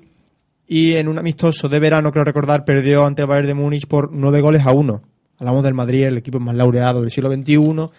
y 0.67 0.95
en 0.95 1.09
un 1.09 1.19
amistoso 1.19 1.69
de 1.69 1.79
verano, 1.79 2.11
creo 2.13 2.25
recordar, 2.25 2.65
perdió 2.65 3.07
ante 3.07 3.23
el 3.23 3.29
Bayern 3.29 3.49
de 3.49 3.55
Múnich 3.55 3.87
por 3.87 4.13
9 4.13 4.43
goles 4.43 4.67
a 4.67 4.73
1. 4.73 5.03
Hablamos 5.39 5.65
del 5.65 5.75
Madrid, 5.75 6.05
el 6.05 6.19
equipo 6.19 6.39
más 6.39 6.55
laureado 6.55 7.01
del 7.01 7.11
siglo 7.11 7.33
XXI. 7.33 7.91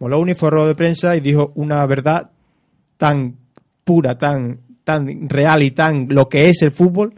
Molowny 0.00 0.34
fue 0.34 0.48
a 0.48 0.50
rueda 0.50 0.66
de 0.66 0.74
prensa 0.74 1.16
y 1.16 1.20
dijo 1.20 1.52
una 1.54 1.86
verdad 1.86 2.30
tan 2.98 3.36
pura, 3.84 4.18
tan, 4.18 4.60
tan 4.82 5.28
real 5.28 5.62
y 5.62 5.70
tan 5.70 6.08
lo 6.10 6.28
que 6.28 6.48
es 6.48 6.62
el 6.62 6.72
fútbol 6.72 7.14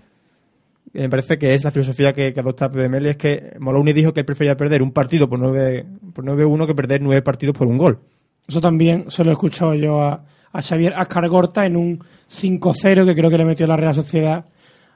me 1.00 1.08
parece 1.08 1.38
que 1.38 1.54
es 1.54 1.64
la 1.64 1.70
filosofía 1.70 2.12
que, 2.12 2.32
adopta 2.37 2.70
PBML, 2.70 3.06
es 3.06 3.16
que 3.16 3.56
Moloney 3.58 3.92
dijo 3.92 4.12
que 4.12 4.20
él 4.20 4.26
prefería 4.26 4.56
perder 4.56 4.82
un 4.82 4.92
partido 4.92 5.28
por 5.28 5.38
9-1 5.38 6.58
por 6.58 6.66
que 6.66 6.75
perder 6.75 7.02
nueve 7.02 7.23
partidos 7.23 7.56
por 7.56 7.66
un 7.66 7.78
gol. 7.78 7.99
Eso 8.46 8.61
también 8.61 9.11
se 9.11 9.25
lo 9.25 9.30
he 9.30 9.32
escuchado 9.35 9.75
yo 9.75 10.00
a, 10.00 10.25
a 10.52 10.62
Xavier 10.62 10.94
Ascargorta 10.94 11.66
en 11.66 11.76
un 11.76 11.99
5-0 12.30 13.04
que 13.04 13.14
creo 13.14 13.30
que 13.30 13.38
le 13.38 13.44
metió 13.44 13.66
la 13.66 13.76
Real 13.76 13.94
Sociedad 13.94 14.46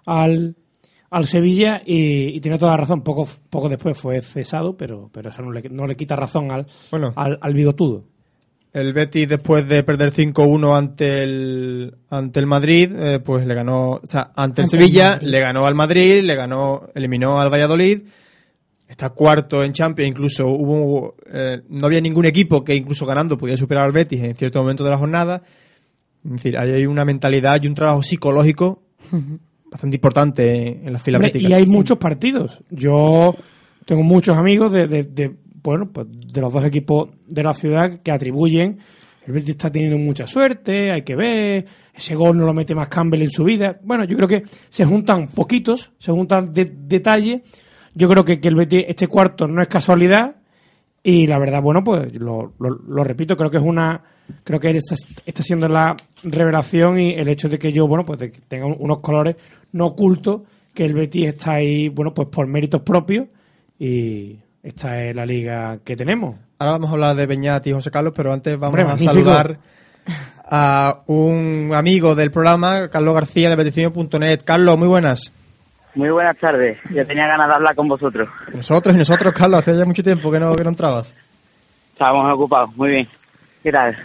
al, 0.06 0.56
al 1.10 1.26
Sevilla 1.26 1.82
y, 1.84 2.40
tiene 2.40 2.58
toda 2.58 2.72
la 2.72 2.78
razón. 2.78 3.02
Poco, 3.02 3.28
poco 3.50 3.68
después 3.68 4.00
fue 4.00 4.20
cesado, 4.20 4.76
pero, 4.76 5.10
pero 5.12 5.30
eso 5.30 5.42
no 5.42 5.52
le, 5.52 5.68
no 5.68 5.86
le 5.86 5.96
quita 5.96 6.16
razón 6.16 6.50
al, 6.52 6.66
al, 7.16 7.38
al 7.40 7.54
bigotudo. 7.54 8.04
El 8.72 8.92
Betis, 8.92 9.28
después 9.28 9.68
de 9.68 9.82
perder 9.82 10.12
5-1 10.12 10.76
ante 10.76 11.22
el, 11.24 11.94
ante 12.08 12.38
el 12.38 12.46
Madrid, 12.46 12.92
eh, 12.96 13.18
pues 13.18 13.44
le 13.44 13.54
ganó, 13.54 13.94
o 13.94 14.06
sea, 14.06 14.30
ante 14.36 14.62
el 14.62 14.68
Sevilla, 14.68 15.18
le 15.20 15.40
ganó 15.40 15.66
al 15.66 15.74
Madrid, 15.74 16.22
le 16.22 16.36
ganó, 16.36 16.88
eliminó 16.94 17.40
al 17.40 17.52
Valladolid, 17.52 18.02
está 18.86 19.10
cuarto 19.10 19.64
en 19.64 19.72
Champions, 19.72 20.10
incluso 20.10 20.46
hubo, 20.46 21.16
eh, 21.32 21.62
no 21.68 21.86
había 21.86 22.00
ningún 22.00 22.26
equipo 22.26 22.62
que 22.62 22.76
incluso 22.76 23.04
ganando 23.06 23.36
pudiera 23.36 23.58
superar 23.58 23.86
al 23.86 23.92
Betis 23.92 24.22
en 24.22 24.36
cierto 24.36 24.60
momento 24.60 24.84
de 24.84 24.90
la 24.90 24.98
jornada. 24.98 25.42
Es 26.24 26.30
decir, 26.30 26.56
hay 26.56 26.86
una 26.86 27.04
mentalidad 27.04 27.60
y 27.60 27.66
un 27.66 27.74
trabajo 27.74 28.02
psicológico 28.04 28.82
bastante 29.70 29.96
importante 29.96 30.80
en 30.84 30.92
las 30.92 31.02
filas 31.02 31.22
Y 31.34 31.52
hay 31.52 31.66
muchos 31.66 31.98
partidos. 31.98 32.60
Yo 32.70 33.32
tengo 33.84 34.02
muchos 34.02 34.36
amigos 34.36 34.72
de, 34.72 34.86
de 34.86 35.34
bueno, 35.62 35.90
pues 35.92 36.06
de 36.10 36.40
los 36.40 36.52
dos 36.52 36.64
equipos 36.64 37.10
de 37.26 37.42
la 37.42 37.52
ciudad 37.52 38.00
que 38.02 38.12
atribuyen 38.12 38.78
el 39.26 39.34
Betis 39.34 39.50
está 39.50 39.70
teniendo 39.70 39.98
mucha 39.98 40.26
suerte, 40.26 40.90
hay 40.90 41.02
que 41.02 41.14
ver, 41.14 41.66
ese 41.94 42.14
gol 42.14 42.36
no 42.36 42.46
lo 42.46 42.54
mete 42.54 42.74
más 42.74 42.88
Campbell 42.88 43.22
en 43.22 43.30
su 43.30 43.44
vida. 43.44 43.78
Bueno, 43.82 44.04
yo 44.04 44.16
creo 44.16 44.28
que 44.28 44.42
se 44.68 44.84
juntan 44.84 45.28
poquitos, 45.28 45.92
se 45.98 46.10
juntan 46.10 46.52
detalles. 46.52 47.42
Yo 47.94 48.08
creo 48.08 48.24
que, 48.24 48.40
que 48.40 48.48
el 48.48 48.56
Betis, 48.56 48.84
este 48.88 49.08
cuarto 49.08 49.46
no 49.46 49.60
es 49.60 49.68
casualidad 49.68 50.36
y 51.02 51.26
la 51.26 51.38
verdad, 51.38 51.60
bueno, 51.62 51.82
pues 51.84 52.14
lo, 52.14 52.54
lo, 52.58 53.04
repito, 53.04 53.36
creo 53.36 53.50
que 53.50 53.58
es 53.58 53.62
una, 53.62 54.02
creo 54.42 54.58
que 54.58 54.70
esta 54.70 54.94
está 55.26 55.42
siendo 55.42 55.68
la 55.68 55.94
revelación 56.22 56.98
y 56.98 57.12
el 57.12 57.28
hecho 57.28 57.48
de 57.48 57.58
que 57.58 57.72
yo, 57.72 57.86
bueno, 57.86 58.04
pues 58.04 58.32
tenga 58.48 58.66
unos 58.66 59.00
colores 59.00 59.36
no 59.72 59.86
ocultos, 59.86 60.42
que 60.74 60.84
el 60.84 60.94
Betis 60.94 61.28
está 61.28 61.54
ahí, 61.54 61.88
bueno, 61.88 62.14
pues 62.14 62.28
por 62.28 62.46
méritos 62.46 62.82
propios 62.82 63.28
y 63.78 64.38
esta 64.62 65.02
es 65.02 65.16
la 65.16 65.24
liga 65.24 65.78
que 65.84 65.96
tenemos. 65.96 66.36
Ahora 66.58 66.72
vamos 66.72 66.90
a 66.90 66.92
hablar 66.92 67.16
de 67.16 67.26
Beñat 67.26 67.66
y 67.66 67.72
José 67.72 67.90
Carlos, 67.90 68.12
pero 68.14 68.32
antes 68.32 68.58
vamos 68.58 68.78
a 68.78 68.98
saludar 68.98 69.58
a 70.44 71.00
un 71.06 71.72
amigo 71.74 72.14
del 72.14 72.30
programa, 72.30 72.88
Carlos 72.88 73.14
García 73.14 73.50
de 73.50 73.56
peticiones.net. 73.56 74.40
Carlos, 74.44 74.76
muy 74.76 74.88
buenas. 74.88 75.32
Muy 75.94 76.10
buenas 76.10 76.36
tardes. 76.38 76.78
Ya 76.90 77.04
tenía 77.04 77.26
ganas 77.26 77.48
de 77.48 77.54
hablar 77.54 77.74
con 77.74 77.88
vosotros. 77.88 78.28
Nosotros 78.54 78.94
y 78.94 78.98
nosotros, 78.98 79.34
Carlos. 79.34 79.60
Hace 79.60 79.76
ya 79.76 79.84
mucho 79.84 80.02
tiempo 80.02 80.30
que 80.30 80.38
no, 80.38 80.54
que 80.54 80.62
no 80.62 80.70
entrabas. 80.70 81.14
Estábamos 81.92 82.32
ocupados. 82.32 82.76
Muy 82.76 82.90
bien. 82.90 83.08
¿Qué 83.62 83.72
tal? 83.72 83.96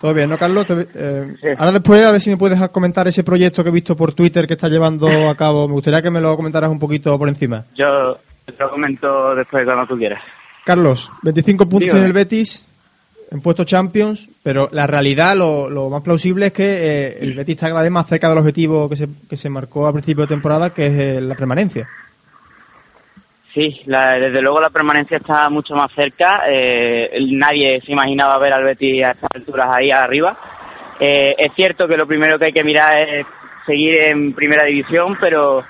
Todo 0.00 0.14
bien, 0.14 0.28
¿no, 0.28 0.36
Carlos? 0.36 0.66
Eh, 0.68 1.54
ahora 1.56 1.72
después, 1.72 2.04
a 2.04 2.10
ver 2.10 2.20
si 2.20 2.30
me 2.30 2.36
puedes 2.36 2.60
comentar 2.70 3.06
ese 3.06 3.22
proyecto 3.22 3.62
que 3.62 3.70
he 3.70 3.72
visto 3.72 3.96
por 3.96 4.12
Twitter 4.12 4.46
que 4.46 4.54
está 4.54 4.68
llevando 4.68 5.08
a 5.30 5.34
cabo. 5.36 5.68
Me 5.68 5.74
gustaría 5.74 6.02
que 6.02 6.10
me 6.10 6.20
lo 6.20 6.36
comentaras 6.36 6.70
un 6.70 6.78
poquito 6.78 7.16
por 7.16 7.28
encima. 7.28 7.64
Yo 7.76 8.18
te 8.44 8.52
lo 8.58 8.70
comento 8.70 9.34
después 9.34 9.64
cuando 9.64 9.86
tú 9.86 9.96
quieras. 9.96 10.22
Carlos, 10.64 11.10
25 11.22 11.68
puntos 11.68 11.98
en 11.98 12.04
el 12.04 12.12
Betis, 12.12 12.66
en 13.30 13.40
puesto 13.40 13.64
Champions, 13.64 14.28
pero 14.42 14.68
la 14.72 14.86
realidad, 14.86 15.36
lo, 15.36 15.90
más 15.90 16.02
plausible 16.02 16.46
es 16.46 16.52
que 16.52 16.64
eh, 16.64 17.18
el 17.20 17.34
Betis 17.34 17.56
está 17.56 17.68
cada 17.68 17.82
vez 17.82 17.90
más 17.90 18.06
cerca 18.06 18.28
del 18.28 18.38
objetivo 18.38 18.88
que 18.88 18.96
se, 18.96 19.08
que 19.28 19.36
se 19.36 19.50
marcó 19.50 19.86
a 19.86 19.92
principio 19.92 20.22
de 20.22 20.28
temporada, 20.28 20.70
que 20.70 20.86
es 20.86 20.92
eh, 20.92 21.20
la 21.20 21.34
permanencia. 21.34 21.88
Sí, 23.52 23.82
desde 23.84 24.40
luego 24.40 24.60
la 24.60 24.70
permanencia 24.70 25.18
está 25.18 25.50
mucho 25.50 25.74
más 25.74 25.92
cerca. 25.92 26.44
Eh, 26.48 27.10
nadie 27.32 27.82
se 27.84 27.92
imaginaba 27.92 28.38
ver 28.38 28.52
al 28.52 28.64
Betis 28.64 29.04
a 29.04 29.10
estas 29.10 29.30
alturas 29.34 29.76
ahí 29.76 29.90
arriba. 29.90 30.34
es 30.98 31.52
cierto 31.54 31.86
que 31.86 31.96
lo 31.96 32.06
primero 32.06 32.38
que 32.38 32.46
hay 32.46 32.52
que 32.52 32.64
mirar 32.64 32.96
es 32.96 33.26
seguir 33.66 34.04
en 34.04 34.32
primera 34.32 34.64
división, 34.64 35.18
pero 35.20 35.64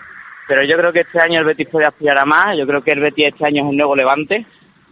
pero 0.52 0.66
yo 0.66 0.76
creo 0.76 0.92
que 0.92 1.00
este 1.00 1.18
año 1.18 1.38
el 1.38 1.46
Betis 1.46 1.66
puede 1.66 1.86
aspirar 1.86 2.18
a 2.18 2.26
más. 2.26 2.58
Yo 2.58 2.66
creo 2.66 2.82
que 2.82 2.90
el 2.90 3.00
Betis 3.00 3.28
este 3.28 3.46
año 3.46 3.62
es 3.62 3.70
un 3.70 3.76
nuevo 3.78 3.96
levante. 3.96 4.44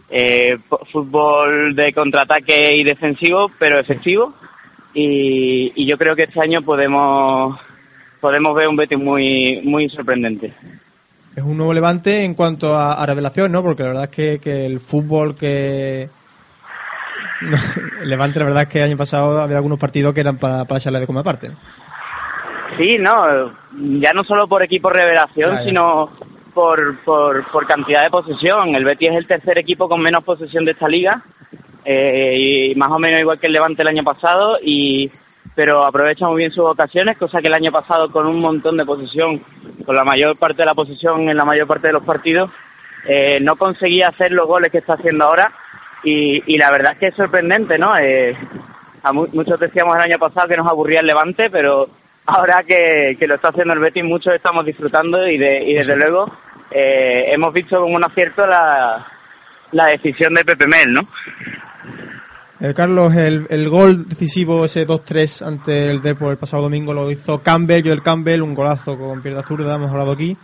Eh, 0.09 0.57
fútbol 0.91 1.75
de 1.75 1.93
contraataque 1.93 2.73
y 2.75 2.83
defensivo, 2.83 3.51
pero 3.59 3.79
efectivo. 3.79 4.33
Y, 4.95 5.85
yo 5.85 5.99
creo 5.99 6.15
que 6.15 6.23
este 6.23 6.41
año 6.41 6.63
podemos 6.63 7.59
podemos 8.19 8.55
ver 8.55 8.69
un 8.69 8.75
Betis 8.75 8.97
muy 8.97 9.61
muy 9.63 9.87
sorprendente. 9.89 10.51
Es 11.35 11.43
un 11.43 11.57
nuevo 11.57 11.75
levante 11.75 12.23
en 12.23 12.33
cuanto 12.33 12.75
a, 12.75 13.05
revelación, 13.05 13.51
¿no? 13.51 13.61
Porque 13.61 13.83
la 13.83 13.89
verdad 13.89 14.09
es 14.11 14.39
que, 14.41 14.65
el 14.65 14.79
fútbol 14.79 15.35
que 15.35 16.09
Levante, 18.03 18.39
la 18.39 18.45
verdad 18.45 18.63
es 18.63 18.69
que 18.69 18.79
el 18.79 18.85
año 18.85 18.97
pasado 18.97 19.39
había 19.39 19.57
algunos 19.57 19.77
partidos 19.77 20.11
que 20.15 20.21
eran 20.21 20.37
para, 20.37 20.65
para 20.65 20.79
echarle 20.79 21.01
de 21.01 21.05
como 21.05 21.19
aparte. 21.19 21.51
Sí, 22.77 22.97
no, 22.97 23.51
ya 23.99 24.13
no 24.13 24.23
solo 24.23 24.47
por 24.47 24.63
equipo 24.63 24.89
revelación, 24.89 25.63
sino 25.63 26.09
por, 26.53 26.99
por, 26.99 27.45
por, 27.51 27.65
cantidad 27.65 28.03
de 28.03 28.09
posesión. 28.09 28.75
El 28.75 28.85
Betis 28.85 29.09
es 29.09 29.15
el 29.17 29.27
tercer 29.27 29.57
equipo 29.57 29.89
con 29.89 30.01
menos 30.01 30.23
posesión 30.23 30.65
de 30.65 30.71
esta 30.71 30.87
liga, 30.87 31.21
eh, 31.83 32.71
y 32.71 32.75
más 32.75 32.89
o 32.89 32.99
menos 32.99 33.19
igual 33.19 33.39
que 33.39 33.47
el 33.47 33.53
Levante 33.53 33.81
el 33.81 33.87
año 33.89 34.03
pasado, 34.03 34.57
y 34.61 35.11
pero 35.53 35.83
aprovecha 35.83 36.27
muy 36.27 36.37
bien 36.37 36.51
sus 36.51 36.65
ocasiones, 36.65 37.17
cosa 37.17 37.41
que 37.41 37.47
el 37.47 37.53
año 37.53 37.71
pasado 37.71 38.09
con 38.09 38.25
un 38.25 38.39
montón 38.39 38.77
de 38.77 38.85
posesión, 38.85 39.41
con 39.85 39.95
la 39.95 40.03
mayor 40.03 40.37
parte 40.37 40.61
de 40.61 40.65
la 40.65 40.73
posesión 40.73 41.29
en 41.29 41.35
la 41.35 41.45
mayor 41.45 41.67
parte 41.67 41.87
de 41.87 41.93
los 41.93 42.03
partidos, 42.03 42.49
eh, 43.05 43.39
no 43.41 43.55
conseguía 43.55 44.07
hacer 44.07 44.31
los 44.31 44.47
goles 44.47 44.71
que 44.71 44.77
está 44.77 44.93
haciendo 44.93 45.25
ahora, 45.25 45.51
y, 46.03 46.53
y 46.53 46.57
la 46.57 46.71
verdad 46.71 46.93
es 46.93 46.99
que 46.99 47.07
es 47.07 47.15
sorprendente, 47.15 47.77
¿no? 47.77 47.97
Eh, 47.97 48.35
a 49.03 49.11
muchos 49.11 49.59
decíamos 49.59 49.95
el 49.95 50.03
año 50.03 50.19
pasado 50.19 50.47
que 50.47 50.57
nos 50.57 50.67
aburría 50.67 51.01
el 51.01 51.07
Levante, 51.07 51.49
pero 51.49 51.87
ahora 52.25 52.63
que, 52.67 53.15
lo 53.27 53.35
está 53.35 53.49
haciendo 53.49 53.73
el 53.73 53.79
Betis, 53.79 54.03
muchos 54.03 54.33
estamos 54.33 54.65
disfrutando 54.65 55.27
y, 55.27 55.37
de, 55.37 55.63
y 55.63 55.73
desde 55.73 55.95
luego 55.95 56.31
eh, 56.69 57.25
hemos 57.33 57.53
visto 57.53 57.79
como 57.81 57.95
un 57.95 58.03
acierto 58.03 58.45
la, 58.45 59.05
la 59.71 59.85
decisión 59.87 60.33
de 60.33 60.45
Pepe 60.45 60.67
Mel, 60.67 60.93
¿no? 60.93 61.01
Eh, 62.59 62.73
Carlos, 62.75 63.15
el, 63.15 63.47
el, 63.49 63.69
gol 63.69 64.07
decisivo, 64.07 64.65
ese 64.65 64.85
2-3 64.85 65.47
ante 65.47 65.89
el 65.89 66.01
Depor 66.01 66.31
el 66.31 66.37
pasado 66.37 66.63
domingo, 66.63 66.93
lo 66.93 67.09
hizo 67.09 67.41
Campbell, 67.41 67.83
Joel 67.83 68.03
Campbell, 68.03 68.43
un 68.43 68.53
golazo 68.53 68.97
con 68.97 69.21
pierna 69.21 69.41
zurda, 69.41 69.75
hemos 69.75 69.89
hablado 69.89 70.11
aquí. 70.11 70.37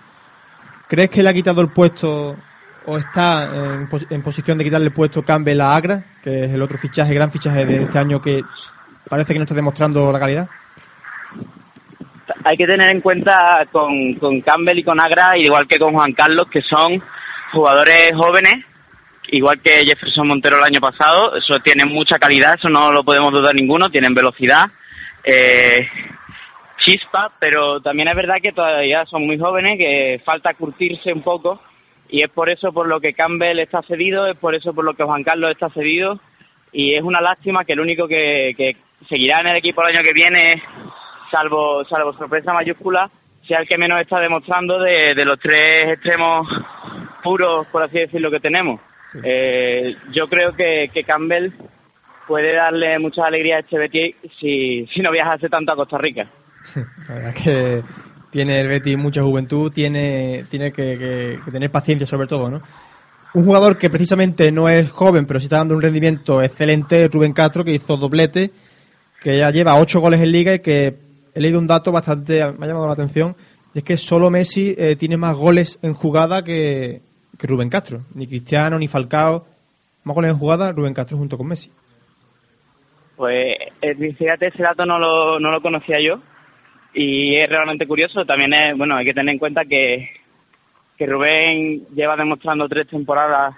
¿Crees 0.87 1.11
que 1.11 1.21
le 1.21 1.29
ha 1.29 1.33
quitado 1.33 1.61
el 1.61 1.67
puesto 1.67 2.35
o 2.87 2.97
está 2.97 3.45
en, 3.53 3.87
en, 4.09 4.21
posición 4.23 4.57
de 4.57 4.63
quitarle 4.63 4.87
el 4.87 4.93
puesto 4.93 5.21
Campbell 5.21 5.61
a 5.61 5.75
Agra, 5.75 6.03
que 6.23 6.45
es 6.45 6.51
el 6.51 6.61
otro 6.61 6.79
fichaje, 6.79 7.13
gran 7.13 7.31
fichaje 7.31 7.65
de 7.65 7.83
este 7.83 7.99
año 7.99 8.19
que 8.19 8.43
parece 9.07 9.33
que 9.33 9.39
no 9.39 9.43
está 9.43 9.53
demostrando 9.53 10.11
la 10.11 10.19
calidad? 10.19 10.49
Hay 12.47 12.55
que 12.55 12.65
tener 12.65 12.89
en 12.89 13.01
cuenta 13.01 13.63
con, 13.71 14.13
con 14.13 14.39
Campbell 14.39 14.79
y 14.79 14.83
con 14.83 15.01
Agra, 15.01 15.37
igual 15.37 15.67
que 15.67 15.77
con 15.77 15.93
Juan 15.93 16.13
Carlos, 16.13 16.49
que 16.49 16.61
son 16.61 17.01
jugadores 17.51 18.13
jóvenes, 18.15 18.65
igual 19.29 19.59
que 19.61 19.83
Jefferson 19.85 20.29
Montero 20.29 20.57
el 20.57 20.63
año 20.63 20.79
pasado, 20.79 21.35
eso 21.35 21.55
tienen 21.59 21.89
mucha 21.89 22.17
calidad, 22.17 22.55
eso 22.55 22.69
no 22.69 22.89
lo 22.93 23.03
podemos 23.03 23.33
dudar 23.33 23.53
ninguno, 23.53 23.89
tienen 23.89 24.13
velocidad, 24.13 24.65
eh, 25.25 25.89
chispa, 26.77 27.33
pero 27.37 27.81
también 27.81 28.07
es 28.07 28.15
verdad 28.15 28.37
que 28.41 28.53
todavía 28.53 29.05
son 29.05 29.25
muy 29.25 29.37
jóvenes, 29.37 29.77
que 29.77 30.21
falta 30.23 30.53
curtirse 30.53 31.11
un 31.11 31.23
poco, 31.23 31.61
y 32.07 32.23
es 32.23 32.29
por 32.29 32.49
eso 32.49 32.71
por 32.71 32.87
lo 32.87 33.01
que 33.01 33.13
Campbell 33.13 33.59
está 33.59 33.81
cedido, 33.81 34.25
es 34.25 34.37
por 34.37 34.55
eso 34.55 34.73
por 34.73 34.85
lo 34.85 34.93
que 34.93 35.03
Juan 35.03 35.25
Carlos 35.25 35.51
está 35.51 35.69
cedido, 35.69 36.17
y 36.71 36.95
es 36.95 37.03
una 37.03 37.19
lástima 37.19 37.65
que 37.65 37.73
el 37.73 37.81
único 37.81 38.07
que, 38.07 38.53
que 38.55 38.77
seguirá 39.09 39.41
en 39.41 39.47
el 39.47 39.57
equipo 39.57 39.81
el 39.81 39.97
año 39.97 40.03
que 40.03 40.13
viene 40.13 40.63
salvo, 41.31 41.83
salvo 41.85 42.13
sorpresa 42.13 42.53
mayúscula, 42.53 43.09
sea 43.47 43.59
el 43.59 43.67
que 43.67 43.77
menos 43.77 44.01
está 44.01 44.19
demostrando 44.19 44.79
de, 44.79 45.13
los 45.25 45.39
tres 45.39 45.93
extremos 45.93 46.47
puros, 47.23 47.67
por 47.67 47.83
así 47.83 47.99
decirlo, 47.99 48.29
que 48.29 48.39
tenemos. 48.39 48.79
Eh, 49.23 49.95
yo 50.11 50.27
creo 50.27 50.53
que, 50.53 50.89
Campbell 51.05 51.51
puede 52.27 52.55
darle 52.55 52.99
mucha 52.99 53.25
alegría 53.25 53.57
a 53.57 53.59
este 53.59 53.77
Betis 53.77 54.15
si, 54.39 54.85
si 54.93 54.99
no 55.01 55.11
viajase 55.11 55.47
tanto 55.49 55.71
a 55.71 55.75
Costa 55.75 55.97
Rica. 55.97 56.27
La 57.07 57.15
verdad 57.15 57.33
que 57.33 57.83
tiene 58.29 58.59
el 58.59 58.67
Betis 58.67 58.97
mucha 58.97 59.23
juventud, 59.23 59.71
tiene, 59.71 60.45
tiene 60.49 60.71
que, 60.71 61.39
tener 61.51 61.71
paciencia 61.71 62.05
sobre 62.05 62.27
todo, 62.27 62.49
¿no? 62.49 62.61
Un 63.33 63.45
jugador 63.45 63.77
que 63.77 63.89
precisamente 63.89 64.51
no 64.51 64.67
es 64.67 64.91
joven, 64.91 65.25
pero 65.25 65.39
sí 65.39 65.45
está 65.45 65.57
dando 65.57 65.75
un 65.75 65.81
rendimiento 65.81 66.41
excelente, 66.41 67.07
Rubén 67.07 67.33
Castro, 67.33 67.63
que 67.63 67.73
hizo 67.73 67.97
doblete, 67.97 68.51
que 69.21 69.37
ya 69.37 69.51
lleva 69.51 69.79
ocho 69.79 69.99
goles 69.99 70.21
en 70.21 70.31
liga 70.31 70.53
y 70.53 70.59
que 70.59 71.06
he 71.37 71.41
leído 71.41 71.59
un 71.59 71.67
dato 71.67 71.91
bastante, 71.91 72.43
me 72.57 72.65
ha 72.65 72.67
llamado 72.67 72.87
la 72.87 72.93
atención, 72.93 73.35
y 73.73 73.79
es 73.79 73.83
que 73.83 73.95
solo 73.95 74.31
Messi 74.31 74.73
eh, 74.77 74.95
tiene 74.95 75.17
más 75.17 75.35
goles 75.35 75.79
en 75.83 75.93
jugada 75.93 76.43
que, 76.43 77.01
Rubén 77.39 77.69
Castro. 77.69 78.01
Ni 78.15 78.25
Cristiano, 78.25 78.79
ni 78.79 78.87
Falcao. 78.87 79.45
Más 80.03 80.15
goles 80.15 80.31
en 80.31 80.37
jugada, 80.37 80.71
Rubén 80.71 80.95
Castro 80.95 81.17
junto 81.17 81.37
con 81.37 81.47
Messi. 81.47 81.71
Pues 83.15 83.45
eh, 83.81 84.13
fíjate, 84.17 84.47
ese 84.47 84.63
dato 84.63 84.85
no 84.85 84.97
lo, 84.97 85.39
no 85.39 85.51
lo 85.51 85.61
conocía 85.61 85.97
yo 86.01 86.19
y 86.93 87.35
es 87.35 87.47
realmente 87.47 87.85
curioso. 87.85 88.25
También 88.25 88.53
es, 88.53 88.75
bueno, 88.75 88.95
hay 88.95 89.05
que 89.05 89.13
tener 89.13 89.33
en 89.33 89.39
cuenta 89.39 89.61
que, 89.65 90.09
que 90.97 91.05
Rubén 91.05 91.85
lleva 91.93 92.15
demostrando 92.15 92.67
tres 92.67 92.87
temporadas 92.87 93.55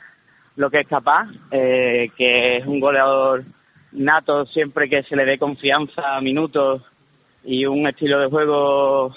lo 0.57 0.69
que 0.69 0.81
es 0.81 0.87
capaz, 0.87 1.29
eh, 1.51 2.09
que 2.17 2.57
es 2.57 2.65
un 2.65 2.81
goleador 2.81 3.45
nato 3.93 4.45
siempre 4.45 4.89
que 4.89 5.03
se 5.03 5.15
le 5.15 5.23
dé 5.23 5.37
confianza, 5.37 6.19
minutos 6.21 6.83
y 7.43 7.65
un 7.65 7.87
estilo 7.87 8.19
de 8.19 8.27
juego 8.27 9.15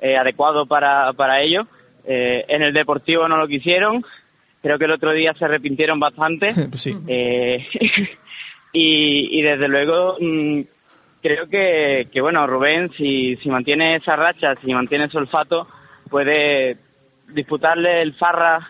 eh, 0.00 0.16
adecuado 0.16 0.66
para, 0.66 1.12
para 1.12 1.40
ello. 1.42 1.66
Eh, 2.04 2.44
en 2.48 2.62
el 2.62 2.72
Deportivo 2.72 3.28
no 3.28 3.36
lo 3.36 3.46
quisieron, 3.46 4.02
creo 4.62 4.78
que 4.78 4.86
el 4.86 4.92
otro 4.92 5.12
día 5.12 5.34
se 5.34 5.44
arrepintieron 5.44 6.00
bastante. 6.00 6.48
Pues 6.70 6.80
sí. 6.80 6.96
Eh, 7.06 7.66
y, 8.72 9.38
y, 9.38 9.42
desde 9.42 9.68
luego 9.68 10.16
mm, 10.18 10.60
creo 11.22 11.46
que, 11.48 12.08
que, 12.12 12.20
bueno, 12.20 12.46
Rubén, 12.46 12.90
si, 12.90 13.36
si 13.36 13.50
mantiene 13.50 13.96
esa 13.96 14.16
racha, 14.16 14.54
si 14.56 14.72
mantiene 14.72 15.04
ese 15.04 15.18
olfato, 15.18 15.66
puede 16.08 16.78
disputarle 17.28 18.02
el 18.02 18.14
Farra. 18.14 18.66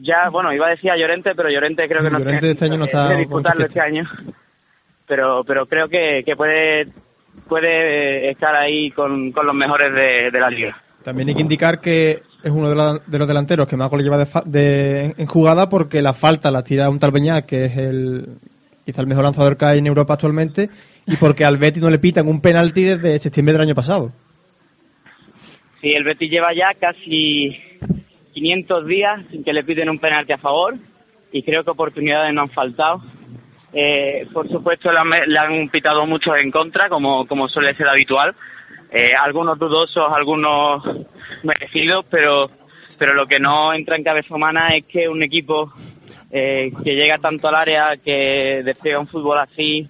Ya, 0.00 0.28
bueno, 0.28 0.52
iba 0.52 0.66
a 0.66 0.70
decir 0.70 0.90
a 0.90 0.96
Llorente, 0.96 1.34
pero 1.34 1.48
Llorente 1.48 1.88
creo 1.88 2.02
que 2.02 2.10
no 2.10 2.18
Llorente 2.18 2.50
este 2.50 2.66
año 2.66 2.78
no 2.78 2.84
está 2.84 3.14
disputarlo 3.14 3.64
este 3.64 3.80
año. 3.80 4.04
Pero, 5.06 5.42
pero 5.44 5.66
creo 5.66 5.88
que, 5.88 6.22
que 6.24 6.36
puede 6.36 6.86
puede 7.50 8.30
estar 8.30 8.54
ahí 8.54 8.90
con, 8.92 9.32
con 9.32 9.44
los 9.44 9.54
mejores 9.54 9.92
de, 9.92 10.30
de 10.30 10.40
la 10.40 10.48
liga. 10.48 10.76
También 11.02 11.28
hay 11.28 11.34
que 11.34 11.42
indicar 11.42 11.80
que 11.80 12.20
es 12.42 12.50
uno 12.50 12.68
de, 12.70 13.18
los 13.18 13.28
delanteros 13.28 13.66
que 13.66 13.76
más 13.76 13.90
goles 13.90 14.04
lleva 14.04 14.24
de, 14.44 15.14
en 15.16 15.26
jugada 15.26 15.68
porque 15.68 16.00
la 16.00 16.12
falta 16.12 16.50
la 16.50 16.62
tira 16.62 16.88
un 16.88 16.98
tal 16.98 17.10
Beñat, 17.10 17.44
que 17.44 17.66
es 17.66 17.76
el 17.76 18.26
quizá 18.84 19.02
el 19.02 19.08
mejor 19.08 19.24
lanzador 19.24 19.56
que 19.56 19.64
hay 19.64 19.78
en 19.78 19.86
Europa 19.86 20.14
actualmente, 20.14 20.68
y 21.06 21.16
porque 21.16 21.44
al 21.44 21.58
Betis 21.58 21.82
no 21.82 21.90
le 21.90 21.98
pitan 21.98 22.28
un 22.28 22.40
penalti 22.40 22.82
desde 22.82 23.18
septiembre 23.18 23.52
del 23.52 23.62
año 23.62 23.74
pasado. 23.74 24.12
Sí, 25.80 25.88
el 25.90 26.04
Betis 26.04 26.30
lleva 26.30 26.52
ya 26.54 26.72
casi 26.78 27.56
500 28.32 28.86
días 28.86 29.20
sin 29.30 29.44
que 29.44 29.52
le 29.52 29.64
piden 29.64 29.90
un 29.90 29.98
penalti 29.98 30.32
a 30.32 30.38
favor 30.38 30.76
y 31.32 31.42
creo 31.42 31.64
que 31.64 31.70
oportunidades 31.70 32.32
no 32.34 32.42
han 32.42 32.50
faltado. 32.50 33.02
Eh, 33.72 34.26
por 34.32 34.48
supuesto, 34.48 34.90
le 34.92 35.38
han, 35.38 35.68
pitado 35.68 36.06
muchos 36.06 36.34
en 36.40 36.50
contra, 36.50 36.88
como, 36.88 37.26
como 37.26 37.48
suele 37.48 37.74
ser 37.74 37.88
habitual. 37.88 38.34
Eh, 38.90 39.12
algunos 39.18 39.58
dudosos, 39.58 40.10
algunos 40.12 40.82
merecidos, 41.44 42.04
pero, 42.10 42.50
pero 42.98 43.14
lo 43.14 43.26
que 43.26 43.38
no 43.38 43.72
entra 43.72 43.96
en 43.96 44.04
cabeza 44.04 44.34
humana 44.34 44.76
es 44.76 44.84
que 44.86 45.08
un 45.08 45.22
equipo 45.22 45.72
eh, 46.30 46.72
que 46.82 46.94
llega 46.94 47.18
tanto 47.18 47.48
al 47.48 47.54
área, 47.54 47.96
que 48.02 48.62
despliega 48.64 48.98
un 48.98 49.06
fútbol 49.06 49.38
así, 49.38 49.88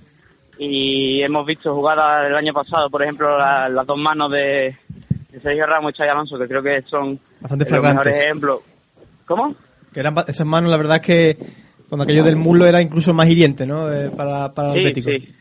y 0.59 1.23
hemos 1.23 1.47
visto 1.47 1.75
jugadas 1.75 2.25
del 2.25 2.37
año 2.37 2.53
pasado, 2.53 2.91
por 2.91 3.03
ejemplo, 3.03 3.39
las 3.39 3.87
dos 3.87 3.99
manos 3.99 4.31
de, 4.31 4.77
Sergio 5.43 5.65
Ramos 5.65 5.93
y 5.93 5.97
Chay 5.97 6.09
Alonso, 6.09 6.39
que 6.39 6.47
creo 6.47 6.63
que 6.63 6.83
son 6.83 7.19
Bastante 7.41 7.71
los 7.71 7.83
mejores 7.83 8.19
ejemplos. 8.19 8.61
¿Cómo? 9.27 9.55
Que 9.95 10.01
eran 10.01 10.15
esas 10.27 10.47
manos, 10.47 10.71
la 10.71 10.77
verdad 10.77 10.97
es 10.97 11.03
que 11.03 11.37
cuando 11.91 12.05
aquello 12.05 12.25
del 12.25 12.37
muslo 12.37 12.67
era 12.67 12.81
incluso 12.81 13.13
más 13.13 13.29
hiriente, 13.29 13.67
¿no? 13.67 13.93
Eh, 13.93 14.11
para, 14.17 14.55
para 14.55 14.73
sí, 14.75 14.95
Sí, 14.95 15.35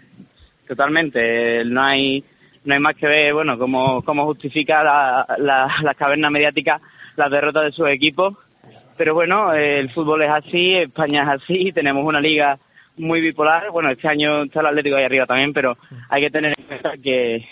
totalmente. 0.68 1.64
No 1.64 1.84
hay 1.84 2.24
no 2.66 2.74
hay 2.74 2.80
más 2.80 2.96
que 2.96 3.08
ver, 3.08 3.34
bueno, 3.34 3.58
cómo, 3.58 4.02
cómo 4.02 4.26
justifica 4.26 4.84
la, 4.84 5.26
la, 5.38 5.94
caverna 5.94 6.30
mediática 6.30 6.82
las 7.16 7.32
derrotas 7.32 7.66
de 7.66 7.72
sus 7.72 7.88
equipos. 7.88 8.36
Pero 8.98 9.14
bueno, 9.14 9.54
el 9.54 9.90
fútbol 9.92 10.24
es 10.24 10.30
así, 10.30 10.76
España 10.76 11.24
es 11.24 11.42
así, 11.42 11.72
tenemos 11.72 12.04
una 12.04 12.20
liga 12.20 12.58
muy 12.98 13.22
bipolar. 13.22 13.70
Bueno, 13.72 13.92
este 13.92 14.08
año 14.08 14.44
está 14.44 14.60
el 14.60 14.68
Atlético 14.68 14.98
ahí 14.98 15.06
arriba 15.06 15.26
también, 15.26 15.54
pero 15.54 15.78
hay 16.10 16.24
que 16.24 16.32
tener 16.32 16.54
en 16.58 16.66
cuenta 16.66 16.92
que, 17.02 17.46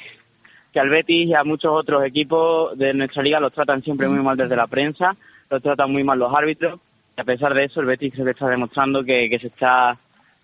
que 0.74 0.80
al 0.80 0.90
Betis 0.90 1.30
y 1.30 1.34
a 1.36 1.44
muchos 1.44 1.72
otros 1.72 2.04
equipos 2.04 2.78
de 2.78 2.94
nuestra 2.94 3.24
liga 3.24 3.40
los 3.40 3.54
tratan 3.54 3.84
siempre 3.84 4.10
muy 4.10 4.22
mal 4.24 4.36
desde 4.36 4.56
la 4.56 4.68
prensa, 4.68 5.16
los 5.50 5.62
tratan 5.62 5.92
muy 5.92 6.04
mal 6.04 6.20
los 6.20 6.34
árbitros. 6.34 6.80
A 7.18 7.24
pesar 7.24 7.54
de 7.54 7.66
eso, 7.66 7.82
el 7.82 7.88
Betis 7.88 8.14
se 8.14 8.30
está 8.30 8.48
demostrando 8.48 9.04
que, 9.04 9.28
que 9.30 9.40
se 9.40 9.48
está 9.48 9.98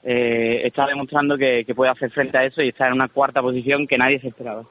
eh, 0.04 0.68
está 0.68 0.86
demostrando 0.86 1.38
que, 1.38 1.64
puede 1.74 1.92
hacer 1.92 2.12
frente 2.12 2.38
a 2.38 2.44
eso 2.44 2.62
y 2.62 2.70
está 2.70 2.88
en 2.88 2.94
una 2.94 3.08
cuarta 3.08 3.42
posición 3.42 3.88
que 3.88 3.98
nadie 3.98 4.20
se 4.20 4.28
esperaba. 4.28 4.64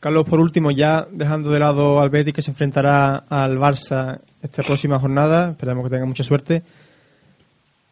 Carlos, 0.00 0.28
por 0.28 0.40
último, 0.40 0.70
ya 0.70 1.06
dejando 1.10 1.50
de 1.50 1.60
lado 1.60 2.00
al 2.00 2.10
Betis 2.10 2.34
que 2.34 2.42
se 2.42 2.50
enfrentará 2.50 3.24
al 3.28 3.56
Barça 3.56 4.20
esta 4.42 4.62
próxima 4.62 4.98
jornada, 4.98 5.50
esperamos 5.50 5.84
que 5.84 5.90
tenga 5.90 6.06
mucha 6.06 6.24
suerte. 6.24 6.62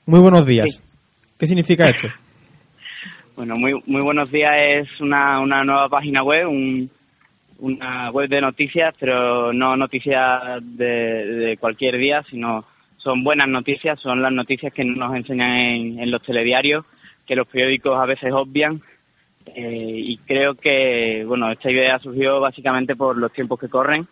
Muy 0.07 0.19
buenos 0.19 0.45
días. 0.45 0.83
¿Qué 1.39 1.47
significa 1.47 1.89
esto? 1.89 2.09
Bueno, 3.35 3.57
muy, 3.57 3.73
muy 3.87 4.03
buenos 4.03 4.31
días 4.31 4.53
es 4.61 5.01
una, 5.01 5.41
una 5.41 5.65
nueva 5.65 5.89
página 5.89 6.23
web, 6.23 6.49
una 7.59 8.11
web 8.11 8.29
de 8.29 8.43
noticias, 8.43 8.95
pero 9.01 9.55
no 9.55 9.75
noticias 9.75 10.61
de, 10.61 10.85
de 10.85 11.57
cualquier 11.57 11.97
día, 11.97 12.23
sino 12.29 12.67
son 13.03 13.25
buenas 13.25 13.49
noticias, 13.49 13.99
son 14.01 14.23
las 14.23 14.33
noticias 14.33 14.73
que 14.73 14.85
nos 14.85 15.15
enseñan 15.15 15.51
en, 15.51 16.11
los 16.11 16.23
telediarios, 16.23 16.85
que 17.27 17.35
los 17.35 17.49
periódicos 17.49 17.99
a 17.99 18.07
veces 18.07 18.33
obvian. 18.33 18.81
Eh, 19.47 19.95
y 19.97 20.17
creo 20.19 20.55
que, 20.55 21.25
bueno, 21.27 21.51
esta 21.51 21.71
idea 21.71 21.99
surgió 21.99 22.39
básicamente 22.39 22.95
por 22.95 23.17
los 23.17 23.33
tiempos 23.33 23.59
que 23.59 23.69
corren. 23.69 24.07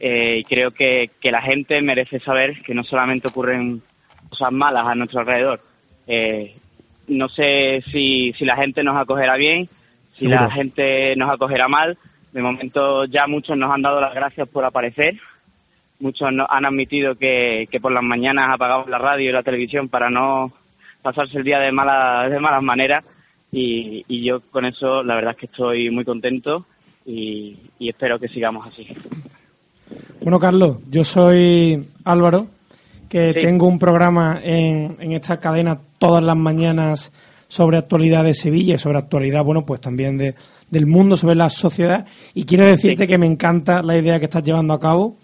Eh, 0.00 0.38
y 0.40 0.44
creo 0.44 0.72
que, 0.72 1.10
que, 1.20 1.30
la 1.30 1.40
gente 1.40 1.80
merece 1.80 2.18
saber 2.18 2.60
que 2.62 2.74
no 2.74 2.82
solamente 2.82 3.28
ocurren 3.28 3.80
cosas 4.28 4.52
malas 4.52 4.88
a 4.88 4.94
nuestro 4.96 5.20
alrededor. 5.20 5.60
Eh, 6.08 6.54
no 7.06 7.28
sé 7.28 7.82
si, 7.92 8.32
si 8.32 8.44
la 8.44 8.56
gente 8.56 8.82
nos 8.82 8.96
acogerá 8.96 9.36
bien, 9.36 9.68
si 10.16 10.26
la 10.26 10.50
gente 10.50 11.14
nos 11.16 11.30
acogerá 11.30 11.68
mal. 11.68 11.96
De 12.32 12.42
momento 12.42 13.04
ya 13.04 13.28
muchos 13.28 13.56
nos 13.56 13.72
han 13.72 13.82
dado 13.82 14.00
las 14.00 14.14
gracias 14.14 14.48
por 14.48 14.64
aparecer 14.64 15.14
Muchos 15.98 16.28
han 16.28 16.66
admitido 16.66 17.14
que, 17.14 17.66
por 17.80 17.92
las 17.92 18.02
mañanas 18.02 18.50
apagaban 18.52 18.90
la 18.90 18.98
radio 18.98 19.30
y 19.30 19.32
la 19.32 19.42
televisión 19.42 19.88
para 19.88 20.10
no 20.10 20.52
pasarse 21.02 21.38
el 21.38 21.44
día 21.44 21.58
de, 21.58 21.72
malas 21.72 22.30
de 22.30 22.38
malas 22.38 22.62
maneras 22.62 23.04
y, 23.52 24.04
yo 24.24 24.40
con 24.50 24.66
eso 24.66 25.02
la 25.02 25.14
verdad 25.14 25.32
es 25.32 25.38
que 25.38 25.46
estoy 25.46 25.90
muy 25.90 26.04
contento 26.04 26.66
y, 27.06 27.56
espero 27.80 28.18
que 28.18 28.28
sigamos 28.28 28.66
así. 28.66 28.86
Bueno, 30.20 30.38
Carlos, 30.38 30.78
yo 30.90 31.04
soy 31.04 31.82
Álvaro, 32.04 32.46
que 33.08 33.32
tengo 33.34 33.66
un 33.66 33.78
programa 33.78 34.40
en, 34.42 34.96
en 35.00 35.12
esta 35.12 35.38
cadena 35.38 35.78
todas 35.98 36.22
las 36.22 36.36
mañanas 36.36 37.12
sobre 37.48 37.78
actualidad 37.78 38.24
de 38.24 38.34
Sevilla 38.34 38.74
y 38.74 38.78
sobre 38.78 38.98
actualidad, 38.98 39.44
bueno, 39.44 39.64
pues 39.64 39.80
también 39.80 40.18
de, 40.18 40.34
del 40.70 40.86
mundo, 40.86 41.16
sobre 41.16 41.36
la 41.36 41.50
sociedad. 41.50 42.06
Y 42.34 42.44
quiero 42.44 42.66
decirte 42.66 43.06
que 43.06 43.18
me 43.18 43.26
encanta 43.26 43.82
la 43.82 43.96
idea 43.96 44.18
que 44.18 44.24
estás 44.26 44.42
llevando 44.42 44.74
a 44.74 44.80
cabo 44.80 45.16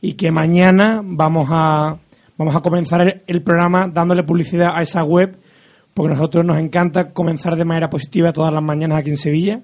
y 0.00 0.14
que 0.14 0.30
mañana 0.30 1.00
vamos 1.04 1.48
a, 1.50 1.96
vamos 2.36 2.56
a 2.56 2.60
comenzar 2.60 3.22
el, 3.26 3.42
programa 3.42 3.88
dándole 3.92 4.22
publicidad 4.22 4.70
a 4.74 4.82
esa 4.82 5.04
web, 5.04 5.36
porque 5.94 6.12
a 6.12 6.14
nosotros 6.14 6.44
nos 6.44 6.58
encanta 6.58 7.12
comenzar 7.12 7.56
de 7.56 7.64
manera 7.64 7.90
positiva 7.90 8.32
todas 8.32 8.52
las 8.52 8.62
mañanas 8.62 8.98
aquí 8.98 9.10
en 9.10 9.16
Sevilla. 9.16 9.60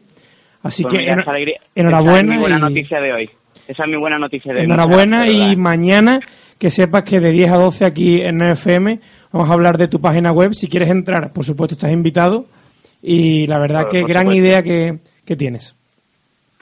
Así 0.62 0.82
pues 0.82 0.94
que 0.94 1.50
enhorabuena. 1.74 1.74
Esa 1.74 2.18
es 2.18 2.26
mi 2.26 2.38
buena 2.38 2.58
noticia 2.58 3.00
de 3.00 3.12
hoy. 3.12 3.30
Esa 3.68 3.84
es 3.84 3.88
mi 3.88 3.96
buena 3.96 4.18
noticia 4.18 4.52
de 4.52 4.60
hoy. 4.60 4.64
Enhorabuena 4.64 5.28
y 5.28 5.56
mañana 5.56 6.20
que 6.58 6.70
sepas 6.70 7.02
que 7.02 7.20
de 7.20 7.30
10 7.30 7.52
a 7.52 7.56
12 7.56 7.84
aquí 7.84 8.20
en 8.20 8.42
FM 8.42 9.00
vamos 9.32 9.50
a 9.50 9.52
hablar 9.52 9.78
de 9.78 9.88
tu 9.88 10.00
página 10.00 10.32
web. 10.32 10.54
Si 10.54 10.68
quieres 10.68 10.90
entrar, 10.90 11.32
por 11.32 11.44
supuesto, 11.44 11.74
estás 11.74 11.92
invitado. 11.92 12.46
Y 13.02 13.46
la 13.46 13.58
verdad 13.58 13.88
que 13.90 14.02
gran 14.02 14.32
idea 14.32 14.62
que, 14.62 14.98
que 15.24 15.36
tienes. 15.36 15.75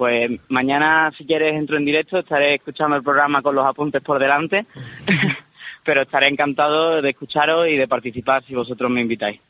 Pues 0.04 0.38
mañana, 0.50 1.10
si 1.16 1.24
quieres, 1.24 1.54
entro 1.54 1.78
en 1.78 1.86
directo, 1.86 2.18
estaré 2.18 2.56
escuchando 2.56 2.94
el 2.94 3.02
programa 3.02 3.40
con 3.40 3.54
los 3.54 3.64
apuntes 3.64 4.02
por 4.02 4.18
delante, 4.20 4.66
pero 5.84 6.02
estaré 6.02 6.28
encantado 6.28 7.00
de 7.00 7.08
escucharos 7.08 7.68
y 7.68 7.78
de 7.78 7.88
participar 7.88 8.44
si 8.44 8.54
vosotros 8.54 8.90
me 8.90 9.00
invitáis. 9.00 9.40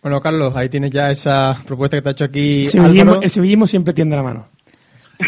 Bueno, 0.00 0.18
Carlos, 0.22 0.56
ahí 0.56 0.70
tienes 0.70 0.90
ya 0.92 1.10
esa 1.10 1.62
propuesta 1.66 1.98
que 1.98 2.00
te 2.00 2.08
ha 2.08 2.12
hecho 2.12 2.24
aquí. 2.24 2.68
El 2.72 3.30
sevillismo, 3.30 3.66
siempre 3.66 3.92
tiende 3.92 4.16
la 4.16 4.22
mano. 4.22 4.46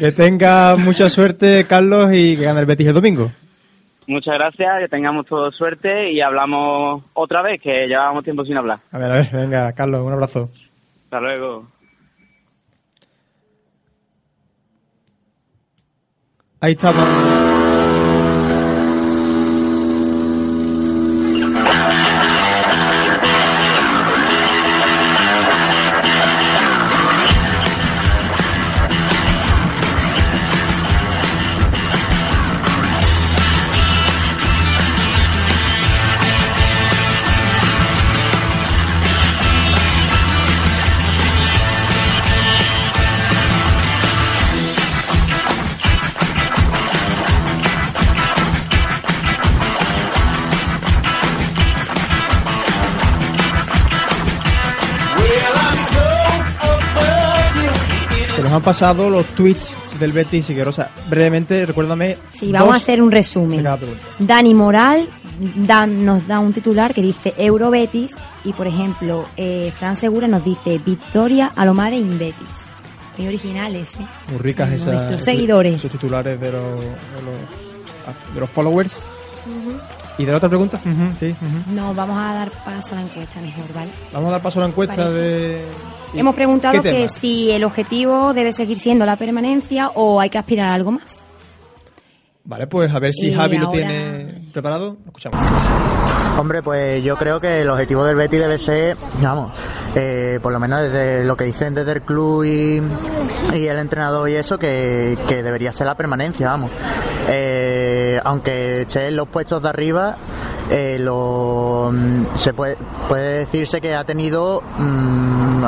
que 0.00 0.10
tenga 0.10 0.74
mucha 0.74 1.08
suerte, 1.08 1.64
Carlos, 1.68 2.10
y 2.12 2.36
que 2.36 2.42
gane 2.42 2.58
el 2.58 2.66
Betis 2.66 2.88
el 2.88 2.94
domingo. 2.94 3.30
Muchas 4.08 4.34
gracias, 4.34 4.80
que 4.80 4.88
tengamos 4.88 5.26
toda 5.26 5.52
suerte 5.52 6.10
y 6.10 6.20
hablamos 6.20 7.04
otra 7.14 7.42
vez, 7.42 7.62
que 7.62 7.86
llevábamos 7.86 8.24
tiempo 8.24 8.44
sin 8.44 8.56
hablar. 8.56 8.80
A 8.90 8.98
ver, 8.98 9.08
a 9.08 9.14
ver, 9.14 9.28
venga, 9.32 9.72
Carlos, 9.72 10.00
un 10.00 10.12
abrazo. 10.12 10.50
Hasta 11.04 11.20
luego. 11.20 11.71
Ahí 16.62 16.74
estamos. 16.74 17.71
Pasado 58.72 59.10
los 59.10 59.26
tweets 59.26 59.76
del 60.00 60.12
Betis 60.12 60.48
y 60.48 60.62
Rosa. 60.62 60.88
Brevemente, 61.10 61.66
recuérdame. 61.66 62.16
Sí, 62.32 62.50
vamos 62.50 62.72
a 62.72 62.76
hacer 62.78 63.02
un 63.02 63.10
resumen. 63.10 63.62
Dani 64.18 64.54
Moral 64.54 65.10
nos 65.88 66.26
da 66.26 66.38
un 66.38 66.54
titular 66.54 66.94
que 66.94 67.02
dice 67.02 67.34
Euro 67.36 67.68
Betis 67.68 68.12
y, 68.44 68.54
por 68.54 68.66
ejemplo, 68.66 69.26
eh, 69.36 69.70
Fran 69.78 69.98
Segura 69.98 70.26
nos 70.26 70.42
dice 70.42 70.78
Victoria 70.78 71.52
a 71.54 71.66
lo 71.66 71.74
madre 71.74 71.98
in 71.98 72.18
Betis. 72.18 72.48
Muy 73.18 73.28
originales, 73.28 73.90
¿eh? 74.00 74.06
Muy 74.30 74.38
ricas 74.38 74.72
esas. 74.72 74.94
Nuestros 74.94 75.22
seguidores. 75.22 75.78
Sus 75.78 75.92
titulares 75.92 76.40
de 76.40 76.50
los, 76.50 76.80
de 78.32 78.40
los, 78.40 78.48
followers. 78.48 78.96
¿Y 80.16 80.24
de 80.24 80.30
la 80.30 80.38
otra 80.38 80.48
pregunta? 80.48 80.80
sí. 81.20 81.34
No, 81.74 81.92
vamos 81.92 82.18
a 82.18 82.32
dar 82.32 82.50
paso 82.64 82.94
a 82.94 83.00
la 83.00 83.02
encuesta 83.02 83.38
mejor, 83.42 83.70
¿vale? 83.74 83.90
Vamos 84.14 84.28
a 84.28 84.32
dar 84.32 84.40
paso 84.40 84.60
a 84.60 84.62
la 84.62 84.68
encuesta 84.68 85.10
de 85.10 85.62
Hemos 86.14 86.34
preguntado 86.34 86.82
que 86.82 87.08
si 87.08 87.50
el 87.50 87.64
objetivo 87.64 88.34
debe 88.34 88.52
seguir 88.52 88.78
siendo 88.78 89.06
la 89.06 89.16
permanencia 89.16 89.88
o 89.94 90.20
hay 90.20 90.30
que 90.30 90.38
aspirar 90.38 90.68
a 90.68 90.74
algo 90.74 90.92
más. 90.92 91.26
Vale, 92.44 92.66
pues 92.66 92.92
a 92.92 92.98
ver 92.98 93.14
si 93.14 93.32
Javi 93.32 93.56
lo 93.56 93.68
tiene 93.68 94.50
preparado. 94.52 94.96
escuchamos. 95.06 95.40
Hombre, 96.38 96.62
pues 96.62 97.04
yo 97.04 97.16
creo 97.16 97.38
que 97.38 97.60
el 97.62 97.68
objetivo 97.68 98.04
del 98.04 98.16
Betty 98.16 98.36
debe 98.38 98.58
ser, 98.58 98.96
vamos, 99.22 99.52
eh, 99.94 100.40
por 100.42 100.52
lo 100.52 100.58
menos 100.58 100.80
desde 100.80 101.24
lo 101.24 101.36
que 101.36 101.44
dicen 101.44 101.74
desde 101.74 101.92
el 101.92 102.02
club 102.02 102.44
y, 102.44 102.82
el 103.54 103.78
entrenador 103.78 104.28
y 104.28 104.34
eso, 104.34 104.58
que, 104.58 105.16
debería 105.28 105.72
ser 105.72 105.86
la 105.86 105.94
permanencia, 105.94 106.48
vamos. 106.48 106.70
Eh, 107.28 108.18
aunque 108.24 108.82
esté 108.82 109.08
en 109.08 109.16
los 109.16 109.28
puestos 109.28 109.62
de 109.62 109.68
arriba, 109.68 110.16
eh, 110.70 110.96
lo, 110.98 111.92
mm, 111.92 112.34
se 112.34 112.54
puede, 112.54 112.76
puede 113.08 113.38
decirse 113.40 113.80
que 113.80 113.94
ha 113.94 114.04
tenido 114.04 114.62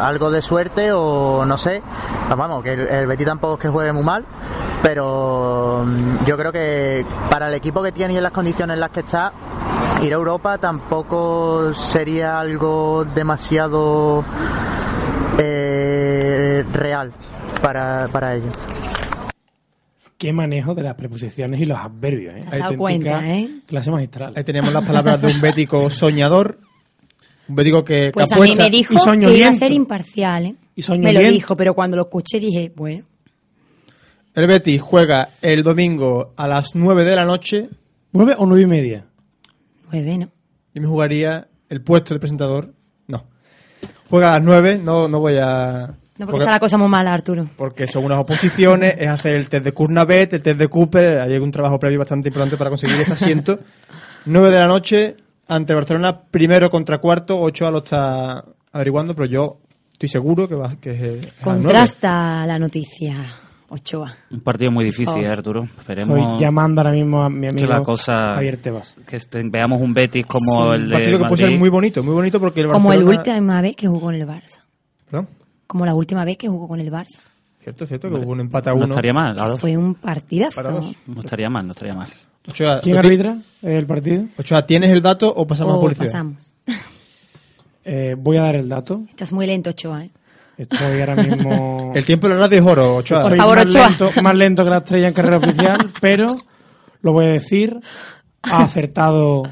algo 0.01 0.31
de 0.31 0.43
suerte 0.43 0.93
o 0.93 1.45
no 1.45 1.59
sé. 1.59 1.83
Vamos, 2.29 2.63
que 2.63 2.73
el, 2.73 2.81
el 2.89 3.07
Betty 3.07 3.25
tampoco 3.25 3.55
es 3.55 3.61
que 3.61 3.69
juegue 3.69 3.93
muy 3.93 4.05
mal, 4.05 4.25
pero 4.83 5.85
mm, 5.87 6.25
yo 6.25 6.37
creo 6.37 6.53
que 6.53 7.05
para 7.31 7.49
el 7.49 7.55
equipo 7.55 7.83
que 7.83 7.93
tiene 7.93 8.15
y 8.15 8.17
en 8.17 8.23
las 8.23 8.33
condiciones 8.33 8.75
en 8.75 8.81
las 8.81 8.91
que 8.91 9.01
está, 9.01 9.33
ir 10.03 10.13
a 10.13 10.17
Europa 10.17 10.59
tampoco 10.59 11.73
sería 11.75 12.41
algo 12.41 13.05
demasiado 13.15 14.25
eh, 15.39 16.65
real 16.73 17.13
para, 17.63 18.09
para 18.13 18.35
ellos 18.35 18.55
qué 20.25 20.33
manejo 20.33 20.75
de 20.75 20.83
las 20.83 20.95
preposiciones 20.95 21.61
y 21.61 21.67
los 21.67 21.79
adverbios. 21.79 22.35
¿eh? 22.35 22.45
Has 22.51 22.59
dado 22.61 22.77
cuenta, 22.79 23.29
¿eh? 23.29 23.61
Clase 23.67 23.91
magistral. 23.91 24.33
Ahí 24.35 24.43
tenemos 24.43 24.73
las 24.73 24.87
palabras 24.87 25.21
de 25.21 25.27
un 25.27 25.39
bético 25.39 25.91
soñador. 25.91 26.59
Un 27.49 27.57
bético 27.57 27.85
que, 27.85 28.11
pues 28.13 28.33
a 28.33 28.39
mí 28.39 28.55
me 28.57 28.71
dijo 28.71 28.95
que 28.95 29.37
iba 29.37 29.49
a 29.49 29.53
ser 29.53 29.73
imparcial. 29.73 30.47
¿eh? 30.47 30.57
me 30.99 31.13
lo 31.13 31.21
dijo, 31.21 31.57
pero 31.57 31.75
cuando 31.75 31.97
lo 31.97 32.05
escuché 32.05 32.41
dije, 32.41 32.73
bueno. 32.75 33.05
El 34.35 34.47
Betis 34.49 34.81
juega 34.81 35.29
el 35.43 35.63
domingo 35.63 36.33
a 36.37 36.49
las 36.49 36.75
9 36.75 37.05
de 37.05 37.17
la 37.17 37.25
noche. 37.25 37.69
¿9 38.13 38.35
o 38.39 38.47
9 38.47 38.63
y 38.63 38.67
media? 38.67 39.07
9, 39.93 40.19
¿no? 40.19 40.31
Yo 40.75 40.83
me 40.83 40.89
jugaría 40.89 41.47
el 41.69 41.83
puesto 41.83 42.15
de 42.15 42.21
presentador. 42.21 42.75
No. 43.07 43.27
Juega 44.11 44.31
a 44.31 44.39
las 44.39 44.43
9, 44.43 44.81
no, 44.83 45.07
no 45.07 45.21
voy 45.21 45.37
a 45.41 45.95
no, 46.17 46.27
porque, 46.27 46.43
está 46.43 46.53
la 46.53 46.61
cosa 46.61 46.79
muy 46.79 46.89
mala, 46.89 47.13
Arturo. 47.13 47.51
Porque 47.57 47.89
son 47.89 48.05
unas 48.05 48.19
oposiciones, 48.19 48.95
es 48.99 49.09
hacer 49.09 49.35
el 49.35 49.49
test 49.49 49.65
de 49.65 49.73
Kurnavet, 49.73 50.33
el 50.35 50.43
test 50.43 50.59
de 50.59 50.69
Cooper, 50.69 51.19
hay 51.19 51.37
un 51.39 51.51
trabajo 51.51 51.79
previo 51.81 51.99
bastante 51.99 52.29
importante 52.29 52.57
para 52.57 52.71
conseguir 52.71 53.01
este 53.01 53.15
asiento. 53.15 53.59
9 54.25 54.51
de 54.51 54.59
la 54.59 54.69
noche, 54.69 55.17
ante 55.49 55.75
Barcelona, 55.75 56.23
primero 56.31 56.71
contra 56.71 56.99
cuarto, 56.99 57.41
Ochoa 57.41 57.71
lo 57.71 57.79
está 57.79 58.45
averiguando, 58.73 59.15
pero 59.15 59.27
yo 59.27 59.59
estoy 59.93 60.09
seguro 60.09 60.49
que 60.49 60.55
va 60.55 60.77
que 60.77 60.91
es 60.91 61.33
Contrasta 61.43 62.47
la 62.47 62.59
noticia. 62.59 63.17
Ochoa. 63.67 64.15
Un 64.31 64.41
partido 64.41 64.71
muy 64.71 64.85
difícil, 64.85 65.25
oh. 65.25 65.31
Arturo. 65.31 65.65
Esperemos 65.65 66.17
Estoy 66.17 66.39
llamando 66.39 66.81
ahora 66.81 66.93
mismo 66.93 67.25
a 67.25 67.31
mi 67.31 67.49
amigo 67.49 67.67
que 67.67 67.73
la 67.73 67.83
cosa, 67.83 68.35
Javier 68.35 68.59
Tebas. 68.59 68.95
Que 69.07 69.19
veamos 69.51 69.81
un 69.81 69.93
Betis 69.95 70.27
como 70.27 70.75
el 70.75 70.83
de 70.83 70.87
Un 70.87 70.93
partido 70.93 71.19
que 71.19 71.25
puede 71.25 71.45
ser 71.45 71.59
muy 71.59 71.71
bonito, 71.71 72.05
muy 72.05 72.15
bonito 72.15 72.39
porque 72.39 72.61
el 72.61 72.69
Como 72.69 72.93
el 72.93 73.03
última 73.03 73.63
vez 73.63 73.75
que 73.75 73.89
jugó 73.89 74.11
en 74.11 74.21
el 74.21 74.29
Barça. 74.29 74.61
¿Perdón? 75.07 75.29
como 75.67 75.87
la 75.87 75.95
última 75.95 76.25
vez 76.25 76.37
que 76.37 76.49
jugó 76.49 76.69
con 76.69 76.81
el 76.81 76.91
Barça. 76.91 77.21
Cierto, 77.61 77.87
cierto, 77.87 78.09
que 78.09 78.17
hubo 78.17 78.33
un 78.33 78.41
empate 78.41 78.71
a 78.71 78.75
uno. 78.75 78.87
No 78.87 78.95
estaría 78.95 79.13
mal. 79.13 79.59
Fue 79.59 79.77
un 79.77 79.95
partidazo. 79.95 80.63
No 81.07 81.21
estaría 81.21 81.49
mal, 81.49 81.67
no 81.67 81.73
estaría 81.73 81.95
mal. 81.95 82.09
¿Quién 82.53 82.99
arbitra 82.99 83.39
el 83.63 83.87
partido? 83.87 84.25
Ochoa, 84.37 84.67
¿tienes 84.67 84.91
el 84.91 85.01
dato 85.01 85.33
o 85.35 85.47
pasamos 85.47 85.77
a 85.77 85.81
publicidad? 85.81 86.07
pasamos. 86.07 86.57
Eh, 87.87 88.15
voy 88.17 88.39
a 88.39 88.45
dar 88.45 88.57
el 88.57 88.67
dato. 88.67 89.03
Estás 89.11 89.35
muy 89.35 89.47
lento, 89.47 89.69
Ochoa, 89.69 90.07
¿eh? 90.07 90.11
Estoy 90.57 91.01
ahora 91.01 91.17
mismo... 91.17 91.93
el 91.95 92.07
tiempo 92.07 92.29
de 92.29 92.35
la 92.35 92.41
radio 92.41 92.59
es 92.59 92.67
oro, 92.67 92.97
Ochoa. 92.97 93.25
Por 93.25 93.37
favor, 93.37 93.57
más 93.59 93.67
Ochoa. 93.67 93.89
Lento, 93.91 94.23
más 94.23 94.35
lento 94.39 94.65
que 94.65 94.71
la 94.71 94.79
estrella 94.79 95.09
en 95.09 95.13
carrera 95.13 95.37
oficial, 95.37 95.91
pero 96.01 96.33
lo 97.03 97.13
voy 97.13 97.27
a 97.27 97.33
decir. 97.33 97.79
Ha 98.41 98.63
acertado 98.63 99.43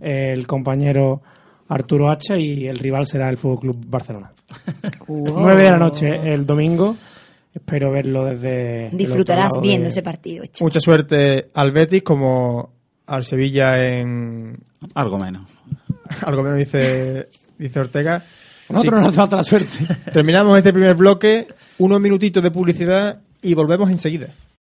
el 0.00 0.46
compañero 0.46 1.22
Arturo 1.68 2.10
Hacha 2.10 2.36
y 2.36 2.66
el 2.66 2.78
rival 2.78 3.06
será 3.06 3.30
el 3.30 3.38
Fútbol 3.38 3.60
Club 3.60 3.86
Barcelona. 3.86 4.32
9 5.06 5.62
de 5.62 5.70
la 5.70 5.78
noche 5.78 6.08
el 6.08 6.44
domingo. 6.44 6.94
Espero 7.58 7.90
verlo 7.90 8.24
desde. 8.24 8.90
Disfrutarás 8.92 9.52
viendo 9.60 9.88
ese 9.88 10.02
partido. 10.02 10.44
Mucha 10.60 10.80
suerte 10.80 11.50
al 11.54 11.72
Betis 11.72 12.02
como 12.02 12.72
al 13.06 13.24
Sevilla 13.24 13.84
en. 13.84 14.58
Algo 14.94 15.18
menos. 15.18 15.50
Algo 16.22 16.42
menos 16.42 16.58
dice, 16.58 17.28
dice 17.58 17.80
Ortega. 17.80 18.22
Nosotros 18.70 19.02
nos 19.02 19.14
falta 19.14 19.36
la 19.36 19.42
suerte. 19.42 19.86
Terminamos 20.12 20.56
este 20.56 20.72
primer 20.72 20.94
bloque, 20.94 21.48
unos 21.78 22.00
minutitos 22.00 22.42
de 22.42 22.50
publicidad 22.50 23.20
y 23.42 23.54
volvemos 23.54 23.90
enseguida. 23.90 24.28